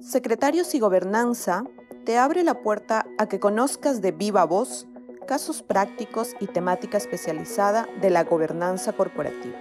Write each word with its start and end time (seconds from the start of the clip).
Secretarios 0.00 0.74
y 0.74 0.80
Gobernanza 0.80 1.64
te 2.04 2.18
abre 2.18 2.42
la 2.42 2.62
puerta 2.62 3.06
a 3.18 3.26
que 3.26 3.38
conozcas 3.38 4.00
de 4.00 4.12
viva 4.12 4.44
voz 4.44 4.86
casos 5.30 5.62
prácticos 5.62 6.34
y 6.40 6.48
temática 6.48 6.98
especializada 6.98 7.88
de 8.00 8.10
la 8.10 8.24
gobernanza 8.24 8.92
corporativa. 8.92 9.56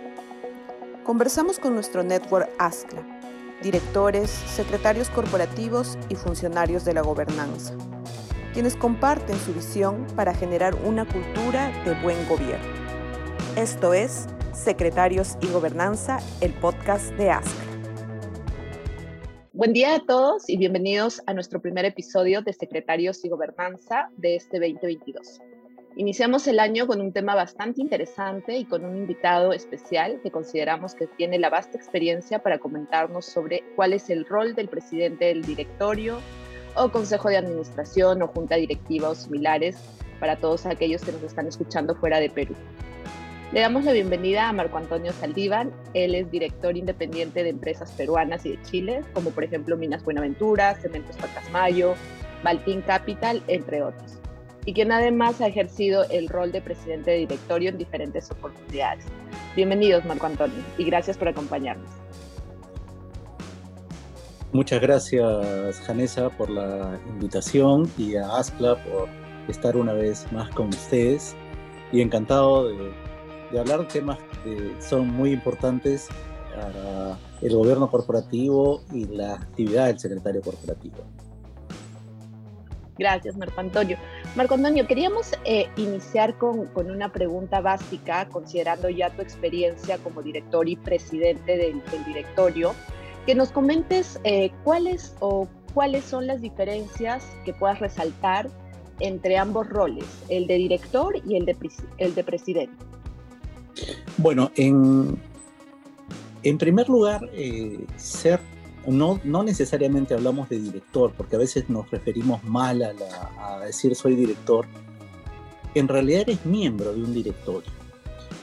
Conversamos 1.04 1.60
con 1.60 1.76
nuestro 1.76 2.02
network 2.02 2.50
ASCLA, 2.58 3.04
directores, 3.62 4.32
secretarios 4.32 5.10
corporativos 5.10 6.00
y 6.10 6.16
funcionarios 6.16 6.86
de 6.86 6.96
la 6.96 7.02
gobernanza, 7.02 7.76
quienes 8.54 8.76
comparten 8.76 9.38
su 9.38 9.54
visión 9.54 10.07
para 10.16 10.34
generar 10.34 10.73
una 10.73 11.05
cultura 11.05 11.71
de 11.86 11.94
buen 12.02 12.28
gobierno. 12.28 12.73
Esto 13.55 13.94
es 13.94 14.26
Secretarios 14.54 15.38
y 15.41 15.48
Gobernanza, 15.50 16.18
el 16.41 16.54
podcast 16.54 17.12
de 17.12 17.30
ASCLA. 17.30 17.68
Buen 19.60 19.73
día 19.73 19.96
a 19.96 20.00
todos 20.00 20.47
y 20.47 20.56
bienvenidos 20.56 21.21
a 21.25 21.33
nuestro 21.33 21.61
primer 21.61 21.83
episodio 21.83 22.42
de 22.42 22.54
Secretarios 22.54 23.25
y 23.25 23.28
Gobernanza 23.28 24.10
de 24.16 24.38
este 24.38 24.57
2022. 24.57 25.42
Iniciamos 25.97 26.47
el 26.47 26.61
año 26.61 26.88
con 26.88 27.02
un 27.02 27.11
tema 27.11 27.36
bastante 27.36 27.82
interesante 27.82 28.56
y 28.56 28.64
con 28.64 28.86
un 28.86 28.96
invitado 28.96 29.52
especial 29.52 30.21
que 30.24 30.32
consideramos 30.32 30.96
que 30.96 31.07
tiene 31.07 31.39
la 31.39 31.50
vasta 31.50 31.78
experiencia 31.78 32.39
para 32.39 32.58
comentarnos 32.58 33.25
sobre 33.25 33.66
cuál 33.75 33.92
es 33.92 34.09
el 34.09 34.23
rol 34.25 34.56
del 34.56 34.69
presidente 34.69 35.25
del 35.25 35.42
directorio 35.42 36.22
o 36.78 36.89
consejo 36.89 37.28
de 37.28 37.36
administración 37.36 38.22
o 38.22 38.30
junta 38.30 38.55
directiva 38.55 39.09
o 39.09 39.16
similares 39.16 39.75
para 40.22 40.38
todos 40.38 40.67
aquellos 40.67 41.03
que 41.03 41.11
nos 41.11 41.23
están 41.23 41.47
escuchando 41.47 41.95
fuera 41.95 42.22
de 42.22 42.30
Perú. 42.30 42.55
Le 43.52 43.62
damos 43.62 43.84
la 43.84 43.94
bienvenida 43.94 44.48
a 44.48 44.53
Marco 44.53 44.78
Antonio 44.78 45.12
Saldívar. 45.12 45.72
Él 45.95 46.14
es 46.14 46.30
director 46.30 46.78
independiente 46.78 47.42
de 47.42 47.50
empresas 47.50 47.92
peruanas 47.94 48.45
y 48.45 48.52
de 48.52 48.62
Chile, 48.62 49.02
como 49.16 49.31
por 49.31 49.44
ejemplo 49.44 49.75
Minas 49.75 50.03
Buenaventura, 50.03 50.75
Cementos 50.75 51.16
Pacasmayo, 51.16 51.95
Baltín 52.44 52.83
Capital, 52.83 53.41
entre 53.47 53.81
otros. 53.81 54.19
Y 54.66 54.73
quien 54.73 54.91
además 54.91 55.41
ha 55.41 55.47
ejercido 55.47 56.03
el 56.11 56.30
rol 56.30 56.52
de 56.52 56.61
presidente 56.61 57.09
de 57.09 57.17
directorio 57.17 57.69
en 57.69 57.80
diferentes 57.80 58.30
oportunidades. 58.30 59.03
Bienvenidos, 59.56 60.06
Marco 60.06 60.28
Antonio, 60.28 60.63
y 60.78 60.84
gracias 60.84 61.17
por 61.17 61.30
acompañarnos. 61.30 61.89
Muchas 64.52 64.80
gracias, 64.80 65.80
Janessa, 65.88 66.30
por 66.30 66.52
la 66.52 67.00
invitación 67.08 67.89
y 67.97 68.16
a 68.16 68.38
Aspla 68.38 68.75
por 68.84 69.09
estar 69.47 69.75
una 69.75 69.94
vez 69.94 70.31
más 70.31 70.52
con 70.52 70.67
ustedes. 70.67 71.36
Y 71.91 72.02
encantado 72.02 72.69
de 72.69 72.91
de 73.52 73.59
hablar 73.59 73.88
temas 73.88 74.17
que 74.44 74.75
son 74.81 75.08
muy 75.08 75.31
importantes 75.31 76.08
para 76.55 77.17
el 77.42 77.56
gobierno 77.56 77.89
corporativo 77.89 78.81
y 78.91 79.06
la 79.06 79.36
actividad 79.36 79.88
del 79.88 80.00
secretario 80.00 80.41
corporativo. 80.41 80.97
Gracias, 82.97 83.38
Marco 83.38 83.61
Antonio. 83.61 83.97
Marco 84.36 84.56
Antonio, 84.56 84.86
queríamos 84.86 85.31
eh, 85.45 85.69
iniciar 85.78 86.38
con, 86.38 86.66
con, 86.67 86.91
una 86.91 87.14
pregunta 87.14 87.61
básica, 87.61 88.28
considerando 88.28 88.89
ya 88.89 89.09
tu 89.09 89.22
experiencia 89.22 89.97
como 90.00 90.22
director 90.22 90.67
y 90.67 90.75
presidente 90.75 91.56
del, 91.56 91.81
directorio, 92.06 92.75
que 93.25 93.36
nos 93.36 93.52
comentes 93.52 94.19
eh, 94.25 94.52
cuáles 94.66 95.16
o 95.22 95.47
cuáles 95.73 96.03
son 96.03 96.28
las 96.28 96.41
diferencias 96.41 97.25
que 97.45 97.53
puedas 97.53 97.80
resaltar 97.80 98.50
entre 99.00 99.38
ambos 99.38 99.69
roles, 99.69 100.06
el 100.28 100.45
de 100.47 100.56
director 100.56 101.16
y 101.25 101.38
el 101.38 101.45
de, 101.45 101.56
el 102.00 102.13
de 102.16 102.23
presidente. 102.25 102.75
Bueno, 104.22 104.52
en, 104.58 105.17
primer 106.58 106.89
lugar, 106.89 107.30
eh, 107.31 107.86
ser, 107.95 108.42
no, 108.86 109.17
necesariamente 109.23 110.14
hablamos 110.14 110.50
de 110.50 110.59
director, 110.59 111.14
porque 111.16 111.38
a 111.38 111.39
veces 111.39 111.70
nos 111.70 111.89
referimos 111.89 112.44
mal 112.44 112.84
a, 112.84 113.59
decir 113.66 113.95
soy 113.95 114.16
director. 114.16 114.66
En 115.73 115.88
realidad 115.88 116.24
eres 116.24 116.46
miembro 116.46 116.94
de 116.94 117.02
un 117.02 117.13
directorio. 117.13 117.72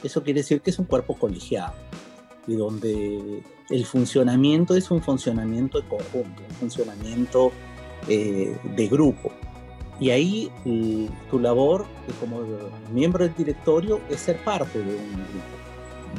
Eso 0.01 0.23
quiere 0.23 0.39
decir 0.39 0.61
que 0.61 0.71
es 0.71 0.79
un 0.79 0.85
cuerpo 0.85 1.13
colegiado 1.13 1.73
y 2.47 2.55
donde 2.55 3.43
el 3.69 3.85
funcionamiento 3.85 4.75
es 4.75 4.89
un 4.89 5.03
funcionamiento 5.03 5.79
de 5.79 5.87
conjunto, 5.87 6.41
un 6.49 6.55
funcionamiento 6.55 7.51
eh, 8.07 8.57
de 8.75 8.87
grupo. 8.87 9.31
Y 9.99 10.09
ahí 10.09 10.51
tu 11.29 11.39
labor 11.39 11.85
como 12.19 12.41
miembro 12.91 13.25
del 13.25 13.35
directorio 13.35 14.01
es 14.09 14.21
ser 14.21 14.43
parte 14.43 14.79
de 14.79 14.95
un 14.95 15.11
grupo, 15.11 15.57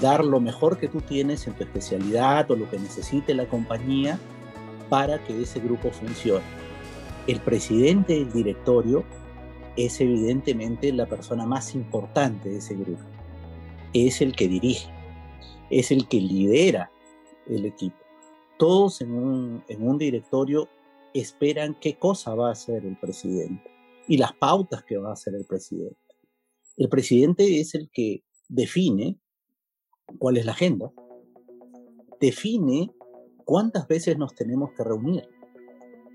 dar 0.01 0.25
lo 0.25 0.41
mejor 0.41 0.79
que 0.79 0.89
tú 0.89 1.01
tienes 1.01 1.47
en 1.47 1.55
tu 1.55 1.65
especialidad 1.65 2.51
o 2.51 2.57
lo 2.57 2.69
que 2.71 2.79
necesite 2.79 3.35
la 3.35 3.47
compañía 3.47 4.19
para 4.89 5.23
que 5.25 5.43
ese 5.43 5.61
grupo 5.61 5.91
funcione. 5.91 6.45
El 7.27 7.41
presidente 7.41 8.15
del 8.15 8.33
directorio 8.33 9.05
es 9.77 10.01
evidentemente 10.01 10.93
la 10.93 11.07
persona 11.07 11.47
más 11.47 11.75
importante 11.75 12.49
de 12.49 12.59
ese 12.59 12.75
grupo. 12.75 13.03
Es 13.93 14.21
el 14.21 14.35
que 14.35 14.49
dirige, 14.49 14.91
es 15.71 15.91
el 15.91 16.09
que 16.09 16.21
lidera 16.21 16.91
el 17.47 17.67
equipo. 17.67 17.97
Todos 18.59 19.01
en 19.01 19.13
un, 19.13 19.65
en 19.69 19.87
un 19.87 19.99
directorio 19.99 20.69
esperan 21.15 21.77
qué 21.81 21.97
cosa 21.97 22.35
va 22.35 22.49
a 22.49 22.53
hacer 22.53 22.85
el 22.85 22.97
presidente 22.97 23.71
y 24.09 24.17
las 24.17 24.33
pautas 24.33 24.83
que 24.85 24.97
va 24.97 25.11
a 25.11 25.13
hacer 25.13 25.35
el 25.35 25.45
presidente. 25.45 25.97
El 26.77 26.89
presidente 26.89 27.61
es 27.61 27.75
el 27.75 27.91
que 27.93 28.23
define 28.49 29.19
cuál 30.19 30.37
es 30.37 30.47
la 30.47 30.53
agenda, 30.53 30.93
define 32.21 32.91
cuántas 33.45 33.87
veces 33.87 34.19
nos 34.19 34.35
tenemos 34.35 34.73
que 34.73 34.85
reunir, 34.85 35.29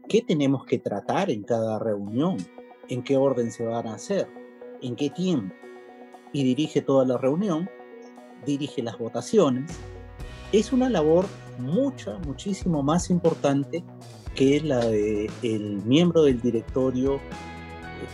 qué 0.07 0.21
tenemos 0.21 0.65
que 0.65 0.79
tratar 0.79 1.29
en 1.29 1.43
cada 1.43 1.79
reunión, 1.79 2.37
en 2.89 3.03
qué 3.03 3.17
orden 3.17 3.51
se 3.51 3.65
van 3.65 3.87
a 3.87 3.95
hacer, 3.95 4.27
en 4.81 4.95
qué 4.95 5.09
tiempo, 5.09 5.53
y 6.31 6.43
dirige 6.43 6.81
toda 6.81 7.05
la 7.05 7.17
reunión, 7.17 7.69
dirige 8.45 8.81
las 8.81 8.97
votaciones. 8.97 9.71
Es 10.51 10.73
una 10.73 10.89
labor 10.89 11.25
mucha, 11.59 12.17
muchísimo 12.19 12.83
más 12.83 13.09
importante 13.09 13.83
que 14.35 14.59
la 14.61 14.79
del 14.79 15.29
el 15.43 15.81
miembro 15.85 16.23
del 16.23 16.41
directorio 16.41 17.19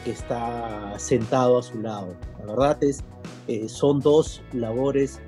que 0.04 0.12
está 0.12 0.98
sentado 1.00 1.58
a 1.58 1.64
su 1.64 1.80
lado. 1.80 2.16
La 2.40 2.54
verdad 2.54 2.84
es, 2.84 3.04
eh, 3.48 3.68
son 3.68 4.00
dos 4.00 4.42
labores 4.54 5.22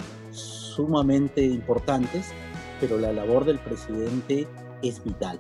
sumamente 0.72 1.44
importantes, 1.44 2.32
pero 2.80 2.98
la 2.98 3.12
labor 3.12 3.46
del 3.46 3.60
presidente 3.60 4.48
es 4.82 5.04
vital. 5.04 5.40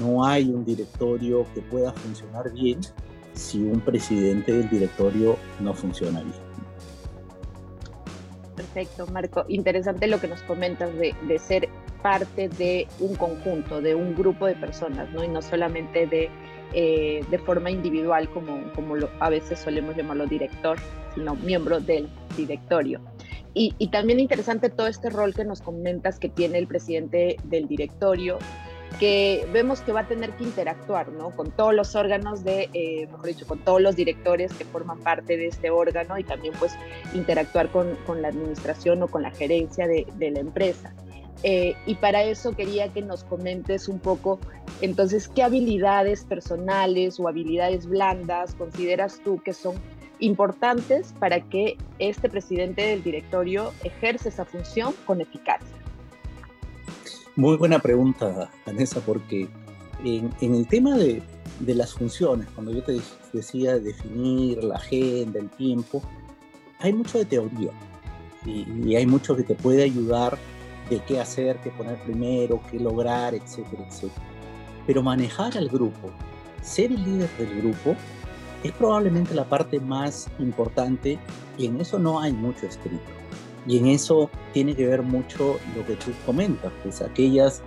No 0.00 0.24
hay 0.24 0.48
un 0.48 0.64
directorio 0.64 1.46
que 1.54 1.60
pueda 1.60 1.92
funcionar 1.92 2.52
bien 2.52 2.80
si 3.34 3.62
un 3.62 3.80
presidente 3.80 4.52
del 4.52 4.68
directorio 4.70 5.36
no 5.60 5.74
funciona 5.74 6.20
bien. 6.22 6.54
Perfecto, 8.56 9.06
Marco. 9.08 9.44
Interesante 9.48 10.06
lo 10.06 10.20
que 10.20 10.28
nos 10.28 10.42
comentas 10.42 10.90
de, 10.94 11.38
ser 11.38 11.68
parte 12.02 12.48
de 12.48 12.86
un 13.00 13.16
conjunto, 13.16 13.80
de 13.80 13.94
un 13.94 14.14
grupo 14.14 14.46
de 14.46 14.54
personas, 14.54 15.10
¿no? 15.12 15.24
Y 15.24 15.28
no 15.28 15.42
solamente 15.42 16.06
de 16.06 16.30
eh, 16.76 17.24
de 17.30 17.38
forma 17.38 17.70
individual, 17.70 18.28
como, 18.30 18.58
a 19.20 19.30
veces 19.30 19.60
solemos 19.60 19.96
llamarlo 19.96 20.26
director, 20.26 20.76
sino 21.14 21.36
miembro 21.36 21.78
del 21.78 22.08
directorio. 22.36 23.00
Y, 23.56 23.88
también 23.88 24.18
interesante 24.18 24.68
todo 24.68 24.88
este 24.88 25.10
rol 25.10 25.32
que 25.32 25.44
nos 25.44 25.62
comentas 25.62 26.18
que 26.18 26.28
tiene 26.28 26.58
el 26.58 26.66
presidente 26.66 27.36
del 27.44 27.68
directorio, 27.68 28.38
que 28.98 29.46
vemos 29.52 29.80
que 29.80 29.92
va 29.92 30.00
a 30.00 30.08
tener 30.08 30.32
que 30.32 30.42
interactuar 30.42 31.10
¿no? 31.12 31.30
con 31.30 31.52
todos 31.52 31.72
los 31.72 31.94
órganos 31.94 32.42
de, 32.42 32.68
eh, 32.74 33.06
mejor 33.06 33.26
dicho, 33.26 33.46
con 33.46 33.60
todos 33.60 33.80
los 33.80 33.94
directores 33.94 34.52
que 34.52 34.64
forman 34.64 34.98
parte 35.00 35.36
de 35.36 35.46
este 35.46 35.70
órgano 35.70 36.18
y 36.18 36.24
también 36.24 36.54
pues 36.58 36.74
interactuar 37.14 37.70
con, 37.70 37.96
la 38.20 38.28
administración 38.28 39.02
o 39.04 39.08
con 39.08 39.22
la 39.22 39.30
gerencia 39.30 39.86
de, 39.86 40.06
de 40.16 40.30
la 40.32 40.40
empresa. 40.40 40.92
Eh, 41.46 41.76
y 41.84 41.96
para 41.96 42.24
eso 42.24 42.56
quería 42.56 42.88
que 42.88 43.02
nos 43.02 43.22
comentes 43.22 43.86
un 43.88 43.98
poco, 43.98 44.40
entonces, 44.80 45.28
¿qué 45.28 45.42
habilidades 45.42 46.24
personales 46.24 47.20
o 47.20 47.28
habilidades 47.28 47.86
blandas 47.86 48.54
consideras 48.54 49.20
tú 49.22 49.42
que 49.42 49.52
son 49.52 49.74
importantes 50.24 51.14
para 51.18 51.40
que 51.40 51.76
este 51.98 52.28
presidente 52.28 52.82
del 52.82 53.02
directorio 53.02 53.72
ejerce 53.84 54.28
esa 54.28 54.44
función 54.44 54.94
con 55.06 55.20
eficacia? 55.20 55.76
Muy 57.36 57.56
buena 57.56 57.78
pregunta, 57.78 58.50
Vanessa, 58.64 59.00
porque 59.00 59.48
en, 60.04 60.32
el 60.40 60.66
tema 60.68 60.96
de, 60.96 61.22
las 61.66 61.94
funciones, 61.94 62.46
cuando 62.54 62.72
yo 62.72 62.82
te 62.82 63.00
decía 63.32 63.78
definir 63.78 64.62
la 64.62 64.76
agenda, 64.76 65.40
el 65.40 65.50
tiempo, 65.50 66.02
hay 66.78 66.92
mucho 66.92 67.18
de 67.18 67.24
teoría 67.24 67.70
y, 68.44 68.66
y 68.84 68.96
hay 68.96 69.06
mucho 69.06 69.34
que 69.36 69.42
te 69.42 69.54
puede 69.54 69.82
ayudar 69.82 70.38
de 70.90 71.00
qué 71.00 71.20
hacer, 71.20 71.58
qué 71.62 71.70
poner 71.70 71.96
primero, 72.02 72.60
qué 72.70 72.78
lograr, 72.78 73.34
etcétera, 73.34 73.86
etcétera. 73.88 74.26
Pero 74.86 75.02
manejar 75.02 75.56
al 75.56 75.68
grupo, 75.68 76.10
ser 76.62 76.92
el 76.92 77.02
líder 77.02 77.30
del 77.38 77.62
grupo, 77.62 77.96
es 78.64 78.72
probablemente 78.72 79.34
la 79.34 79.44
parte 79.44 79.78
más 79.78 80.28
importante 80.38 81.18
y 81.58 81.66
en 81.66 81.80
eso 81.80 81.98
no 81.98 82.20
hay 82.20 82.32
mucho 82.32 82.66
escrito. 82.66 83.04
Y 83.66 83.78
en 83.78 83.86
eso 83.86 84.30
tiene 84.52 84.74
que 84.74 84.86
ver 84.86 85.02
mucho 85.02 85.58
lo 85.76 85.86
que 85.86 85.96
tú 85.96 86.12
comentas, 86.26 86.72
pues 86.82 87.02
aquellas 87.02 87.62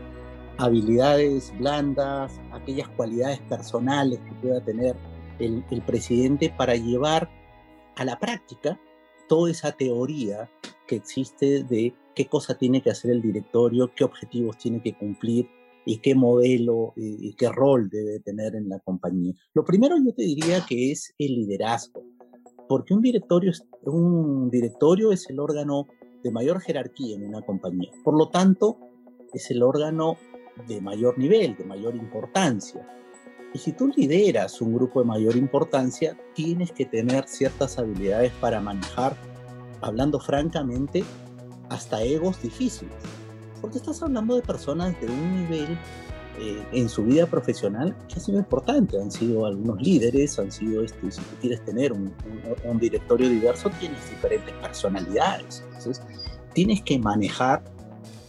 habilidades 0.57 1.53
blandas, 1.59 2.39
aquellas 2.51 2.89
cualidades 2.89 3.39
personales 3.41 4.19
que 4.19 4.31
pueda 4.41 4.59
tener 4.61 4.95
el, 5.37 5.63
el 5.69 5.81
presidente 5.83 6.53
para 6.55 6.75
llevar 6.75 7.29
a 7.95 8.03
la 8.03 8.17
práctica 8.17 8.79
toda 9.27 9.51
esa 9.51 9.71
teoría 9.71 10.49
que 10.87 10.95
existe 10.95 11.63
de 11.63 11.93
qué 12.15 12.25
cosa 12.25 12.57
tiene 12.57 12.81
que 12.81 12.89
hacer 12.89 13.11
el 13.11 13.21
directorio, 13.21 13.91
qué 13.93 14.03
objetivos 14.03 14.57
tiene 14.57 14.81
que 14.81 14.95
cumplir 14.95 15.47
y 15.87 15.99
qué 15.99 16.15
modelo 16.15 16.93
y, 16.97 17.33
qué 17.35 17.47
rol 17.49 17.89
debe 17.89 18.19
tener 18.19 18.55
en 18.55 18.67
la 18.67 18.77
compañía. 18.79 19.33
Lo 19.53 19.63
primero 19.63 19.95
yo 19.97 20.13
te 20.13 20.23
diría 20.23 20.65
que 20.67 20.91
es 20.91 21.15
el 21.17 21.33
liderazgo, 21.33 22.03
porque 22.67 22.93
un 22.93 23.01
directorio, 23.01 23.53
un 23.83 24.49
directorio 24.49 25.13
es 25.13 25.29
el 25.29 25.39
órgano 25.39 25.87
de 26.23 26.29
mayor 26.29 26.59
jerarquía 26.59 27.15
en 27.15 27.25
una 27.25 27.41
compañía. 27.41 27.89
Por 28.03 28.17
lo 28.17 28.27
tanto, 28.27 28.77
es 29.33 29.49
el 29.49 29.63
órgano 29.63 30.17
de 30.67 30.81
mayor 30.81 31.17
nivel, 31.17 31.55
de 31.55 31.63
mayor 31.63 31.95
importancia. 31.95 32.85
Y 33.53 33.59
si 33.59 33.71
tú 33.71 33.87
lideras 33.87 34.61
un 34.61 34.73
grupo 34.73 34.99
de 34.99 35.05
mayor 35.05 35.37
importancia, 35.37 36.17
tienes 36.35 36.73
que 36.73 36.85
tener 36.85 37.29
ciertas 37.29 37.79
habilidades 37.79 38.33
para 38.41 38.59
manejar, 38.59 39.15
hablando 39.79 40.19
francamente, 40.19 41.05
hasta 41.69 42.03
egos 42.03 42.41
difíciles 42.41 43.16
porque 43.61 43.77
estás 43.77 44.01
hablando 44.01 44.35
de 44.35 44.41
personas 44.41 44.99
de 45.01 45.07
un 45.07 45.41
nivel 45.43 45.77
eh, 46.39 46.63
en 46.71 46.87
su 46.87 47.03
vida 47.03 47.25
profesional 47.25 47.95
que 48.07 48.15
ha 48.15 48.19
sido 48.19 48.37
importante. 48.37 49.01
Han 49.01 49.11
sido 49.11 49.47
algunos 49.47 49.81
líderes, 49.81 50.37
han 50.37 50.51
sido, 50.51 50.83
este, 50.83 51.11
si 51.11 51.19
tú 51.19 51.35
quieres 51.41 51.65
tener 51.65 51.91
un, 51.91 52.13
un, 52.63 52.77
directorio 52.77 53.27
diverso, 53.27 53.71
tienes 53.79 54.07
diferentes 54.09 54.53
personalidades. 54.55 55.63
Entonces, 55.65 56.01
tienes 56.53 56.83
que 56.83 56.99
manejar 56.99 57.63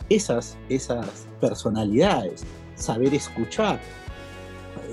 esas, 0.09 0.57
esas 0.71 1.27
personalidades, 1.39 2.45
saber 2.77 3.13
escuchar, 3.13 3.79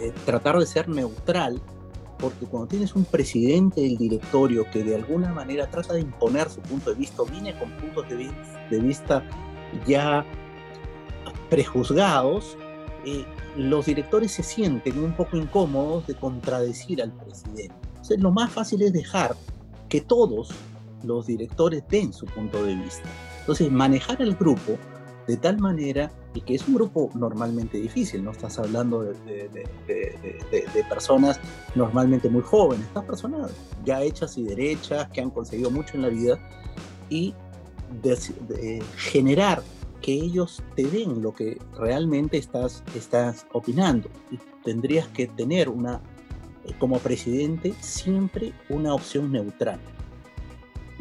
eh, 0.01 0.11
tratar 0.25 0.59
de 0.59 0.65
ser 0.65 0.89
neutral, 0.89 1.61
porque 2.19 2.45
cuando 2.45 2.67
tienes 2.67 2.95
un 2.95 3.05
presidente 3.05 3.79
del 3.79 3.97
directorio 3.97 4.69
que 4.71 4.83
de 4.83 4.95
alguna 4.95 5.31
manera 5.31 5.69
trata 5.69 5.93
de 5.93 6.01
imponer 6.01 6.49
su 6.49 6.59
punto 6.59 6.89
de 6.89 6.97
vista, 6.97 7.23
viene 7.31 7.57
con 7.57 7.71
puntos 7.77 8.05
de 8.09 8.79
vista 8.79 9.23
ya 9.85 10.25
prejuzgados, 11.49 12.57
eh, 13.05 13.25
los 13.55 13.85
directores 13.85 14.31
se 14.31 14.43
sienten 14.43 14.99
un 15.03 15.15
poco 15.15 15.37
incómodos 15.37 16.07
de 16.07 16.15
contradecir 16.15 17.01
al 17.01 17.11
presidente. 17.11 17.75
Entonces, 17.89 18.19
lo 18.19 18.31
más 18.31 18.51
fácil 18.51 18.81
es 18.81 18.93
dejar 18.93 19.35
que 19.89 20.01
todos 20.01 20.49
los 21.03 21.27
directores 21.27 21.83
den 21.89 22.11
su 22.11 22.25
punto 22.25 22.63
de 22.63 22.75
vista. 22.75 23.07
Entonces, 23.39 23.71
manejar 23.71 24.21
el 24.21 24.35
grupo 24.35 24.77
de 25.27 25.37
tal 25.37 25.57
manera, 25.57 26.11
y 26.33 26.41
que 26.41 26.55
es 26.55 26.67
un 26.67 26.75
grupo 26.75 27.09
normalmente 27.15 27.77
difícil, 27.79 28.23
no 28.23 28.31
estás 28.31 28.59
hablando 28.59 29.01
de, 29.01 29.49
de, 29.87 30.83
personas 30.87 31.39
normalmente 31.73 32.29
muy 32.29 32.43
jóvenes, 32.43 32.85
estas 32.85 33.05
personas 33.05 33.51
ya 33.83 34.03
hechas 34.03 34.37
y 34.37 34.43
derechas, 34.43 35.07
que 35.09 35.21
han 35.21 35.31
conseguido 35.31 35.71
mucho 35.71 35.95
en 35.95 36.03
la 36.03 36.09
vida, 36.09 36.39
y 37.09 37.33
de, 38.01 38.83
generar 38.97 39.63
que 40.01 40.13
ellos 40.13 40.61
te 40.75 40.83
den 40.83 41.21
lo 41.21 41.33
que 41.33 41.57
realmente 41.77 42.37
estás, 42.37 42.83
estás 42.95 43.45
opinando. 43.53 44.09
Tendrías 44.63 45.07
que 45.07 45.27
tener 45.27 45.69
una, 45.69 46.01
eh, 46.65 46.73
como 46.77 46.99
presidente, 46.99 47.73
siempre 47.79 48.53
una 48.69 48.93
opción 48.93 49.31
neutral. 49.31 49.79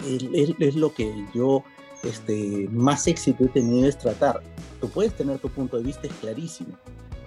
Es, 0.06 0.74
lo 0.74 0.92
que 0.92 1.12
yo 1.34 1.62
este, 2.02 2.68
más 2.70 3.06
éxito 3.06 3.44
he 3.44 3.48
tenido 3.48 3.88
es 3.88 3.98
tratar. 3.98 4.42
Tú 4.80 4.88
puedes 4.88 5.14
tener 5.14 5.38
tu 5.38 5.48
punto 5.48 5.76
de 5.76 5.84
vista, 5.84 6.06
es 6.06 6.12
clarísimo, 6.14 6.76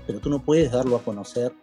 pero 0.05 0.19
tú 0.19 0.29
no 0.29 0.39
puedes 0.39 0.71
darlo 0.71 0.95
a 0.95 1.01
conocer 1.03 1.53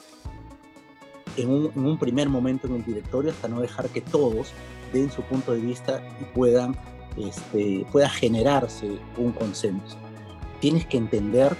en 1.36 1.50
un, 1.50 1.72
en 1.74 1.86
un 1.86 1.98
primer 1.98 2.28
momento 2.28 2.66
en 2.66 2.74
el 2.74 2.84
directorio 2.84 3.32
hasta 3.32 3.48
no 3.48 3.60
dejar 3.60 3.88
que 3.88 4.00
todos 4.00 4.52
den 4.92 5.10
su 5.10 5.22
punto 5.22 5.52
de 5.52 5.60
vista 5.60 6.02
y 6.20 6.24
puedan 6.34 6.76
este, 7.16 7.86
pueda 7.92 8.08
generarse 8.08 8.98
un 9.16 9.32
consenso. 9.32 9.96
Tienes 10.60 10.86
que 10.86 10.96
entender 10.96 11.56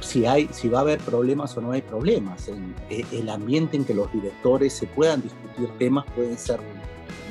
si, 0.00 0.26
hay, 0.26 0.48
si 0.52 0.68
va 0.68 0.78
a 0.78 0.82
haber 0.82 0.98
problemas 1.00 1.56
o 1.56 1.60
no 1.60 1.72
hay 1.72 1.82
problemas. 1.82 2.48
El, 2.48 2.74
el 3.12 3.28
ambiente 3.28 3.76
en 3.76 3.84
que 3.84 3.94
los 3.94 4.12
directores 4.12 4.72
se 4.72 4.86
puedan 4.86 5.22
discutir 5.22 5.68
temas 5.78 6.04
pueden 6.14 6.38
ser 6.38 6.60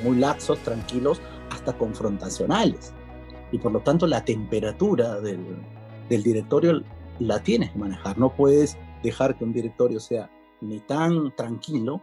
muy 0.04 0.16
laxos, 0.16 0.58
tranquilos, 0.60 1.20
hasta 1.50 1.76
confrontacionales. 1.76 2.92
Y 3.52 3.58
por 3.58 3.72
lo 3.72 3.80
tanto 3.80 4.06
la 4.06 4.24
temperatura 4.24 5.20
del, 5.20 5.44
del 6.08 6.22
directorio 6.22 6.82
la 7.18 7.42
tienes 7.42 7.70
que 7.70 7.78
manejar. 7.78 8.18
No 8.18 8.34
puedes 8.34 8.76
dejar 9.02 9.36
que 9.36 9.44
un 9.44 9.52
directorio 9.52 10.00
sea 10.00 10.30
ni 10.60 10.80
tan 10.80 11.34
tranquilo 11.36 12.00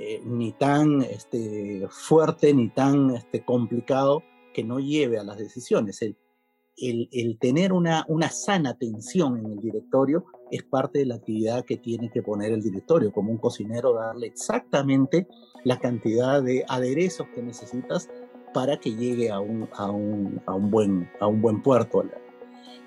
eh, 0.00 0.22
ni 0.24 0.52
tan 0.52 1.02
este, 1.02 1.86
fuerte 1.90 2.54
ni 2.54 2.68
tan 2.68 3.10
este, 3.10 3.44
complicado 3.44 4.22
que 4.54 4.62
no 4.62 4.78
lleve 4.78 5.18
a 5.18 5.24
las 5.24 5.38
decisiones. 5.38 6.00
El, 6.02 7.08
el, 7.10 7.38
tener 7.40 7.72
una, 7.72 8.04
una 8.06 8.30
sana 8.30 8.74
tensión 8.78 9.38
en 9.38 9.46
el 9.46 9.58
directorio 9.58 10.24
es 10.52 10.62
parte 10.62 11.00
de 11.00 11.06
la 11.06 11.16
actividad 11.16 11.64
que 11.64 11.78
tiene 11.78 12.10
que 12.10 12.22
poner 12.22 12.52
el 12.52 12.62
directorio, 12.62 13.10
como 13.10 13.32
un 13.32 13.38
cocinero, 13.38 13.92
darle 13.94 14.28
exactamente 14.28 15.26
la 15.64 15.80
cantidad 15.80 16.42
de 16.42 16.64
aderezos 16.68 17.26
que 17.34 17.42
necesitas 17.42 18.08
para 18.54 18.78
que 18.78 18.94
llegue 18.94 19.30
a 19.30 19.40
un, 19.40 19.68
a 19.72 19.90
un, 19.90 20.40
a 20.46 20.54
un, 20.54 20.70
buen, 20.70 21.10
a 21.18 21.26
un 21.26 21.42
buen 21.42 21.60
puerto. 21.60 22.04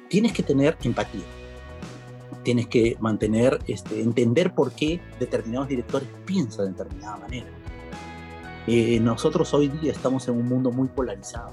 Tienes 0.07 0.31
que 0.31 0.44
tener 0.44 0.78
empatía 0.84 1.41
tienes 2.44 2.68
que 2.68 2.98
mantener, 3.00 3.60
este, 3.68 4.01
entender 4.01 4.54
por 4.54 4.72
qué 4.72 5.00
determinados 5.19 5.68
directores 5.68 6.07
piensan 6.25 6.66
de 6.66 6.72
determinada 6.72 7.18
manera. 7.18 7.48
Eh, 8.68 9.00
nosotros 9.00 9.54
hoy 9.54 9.68
día 9.68 9.92
estamos 9.92 10.28
en 10.28 10.36
un 10.36 10.48
mundo 10.48 10.72
muy 10.72 10.88
polarizado. 10.88 11.51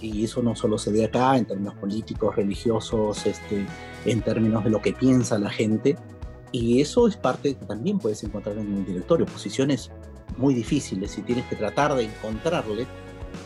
Y, 0.00 0.24
eso 0.24 0.42
no 0.42 0.56
solo 0.56 0.76
se 0.76 0.90
ve 0.90 1.04
acá 1.04 1.36
en 1.36 1.44
términos 1.44 1.74
políticos, 1.74 2.34
religiosos, 2.34 3.24
este, 3.26 3.64
en 4.04 4.20
términos 4.20 4.64
de 4.64 4.70
lo 4.70 4.82
que 4.82 4.92
piensa 4.92 5.38
la 5.38 5.50
gente. 5.50 5.96
Y 6.50 6.80
eso 6.80 7.06
es 7.06 7.16
parte 7.16 7.54
que 7.54 7.64
también 7.66 7.98
puedes 7.98 8.24
encontrar 8.24 8.58
en 8.58 8.66
un 8.66 8.84
directorio, 8.84 9.24
posiciones 9.24 9.90
muy 10.36 10.54
difíciles 10.54 11.16
y 11.16 11.22
tienes 11.22 11.44
que 11.46 11.56
tratar 11.56 11.94
de 11.94 12.04
encontrarle 12.04 12.86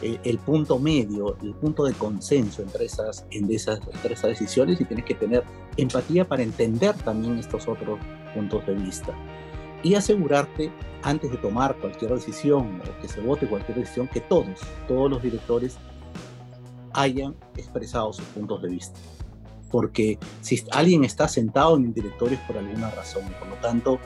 el 0.03 0.39
punto 0.39 0.79
medio, 0.79 1.37
el 1.43 1.55
punto 1.55 1.85
de 1.85 1.93
consenso 1.95 2.63
entre 2.63 2.85
esas, 2.85 3.25
en 3.31 3.51
esas, 3.51 3.81
entre 3.93 4.15
decisiones 4.29 4.81
y 4.81 4.85
tienes 4.85 5.05
que 5.05 5.15
tener 5.15 5.45
empatía 5.77 6.27
para 6.27 6.43
entender 6.43 6.95
también 6.97 7.39
estos 7.39 7.67
otros 7.69 7.99
puntos 8.35 8.67
de 8.67 8.75
vista. 8.75 9.15
Y 9.83 9.95
asegurarte, 9.95 10.73
antes 11.03 11.31
de 11.31 11.37
tomar 11.37 11.77
cualquier 11.77 12.15
decisión 12.15 12.81
o 12.81 13.01
que 13.01 13.09
se 13.09 13.21
vote 13.21 13.47
cualquier 13.47 13.79
decisión, 13.79 14.09
que 14.09 14.21
todos, 14.21 14.61
todos 14.89 15.11
los 15.11 15.23
directores 15.23 15.77
hayan 16.93 17.37
expresado 17.57 18.13
sus 18.13 18.25
puntos 18.27 18.63
de 18.63 18.71
vista. 18.71 18.99
Porque 19.71 20.19
si 20.41 20.63
alguien 20.73 21.05
está 21.05 21.29
sentado 21.29 21.77
en 21.77 21.87
el 21.87 21.95
directorio 21.95 22.39
es 22.39 22.45
por 22.45 22.57
alguna 22.57 22.91
razón, 22.91 23.25
por 23.39 23.49
lo 23.49 23.57
tanto, 23.57 23.99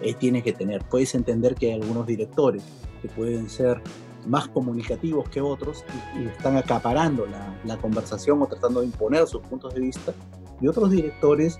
eh, 0.00 0.14
tiene 0.14 0.42
que 0.42 0.52
tener. 0.52 0.84
Puedes 0.84 1.14
entender 1.14 1.54
que 1.54 1.66
hay 1.66 1.80
algunos 1.80 2.06
directores 2.06 2.62
que 3.02 3.08
pueden 3.08 3.50
ser 3.50 3.82
más 4.26 4.48
comunicativos 4.48 5.28
que 5.28 5.40
otros 5.40 5.84
y, 6.18 6.26
están 6.26 6.56
acaparando 6.56 7.26
la, 7.26 7.76
conversación 7.78 8.40
o 8.42 8.46
tratando 8.46 8.80
de 8.80 8.86
imponer 8.86 9.26
sus 9.26 9.42
puntos 9.42 9.74
de 9.74 9.80
vista, 9.80 10.12
y 10.60 10.68
otros 10.68 10.90
directores 10.90 11.58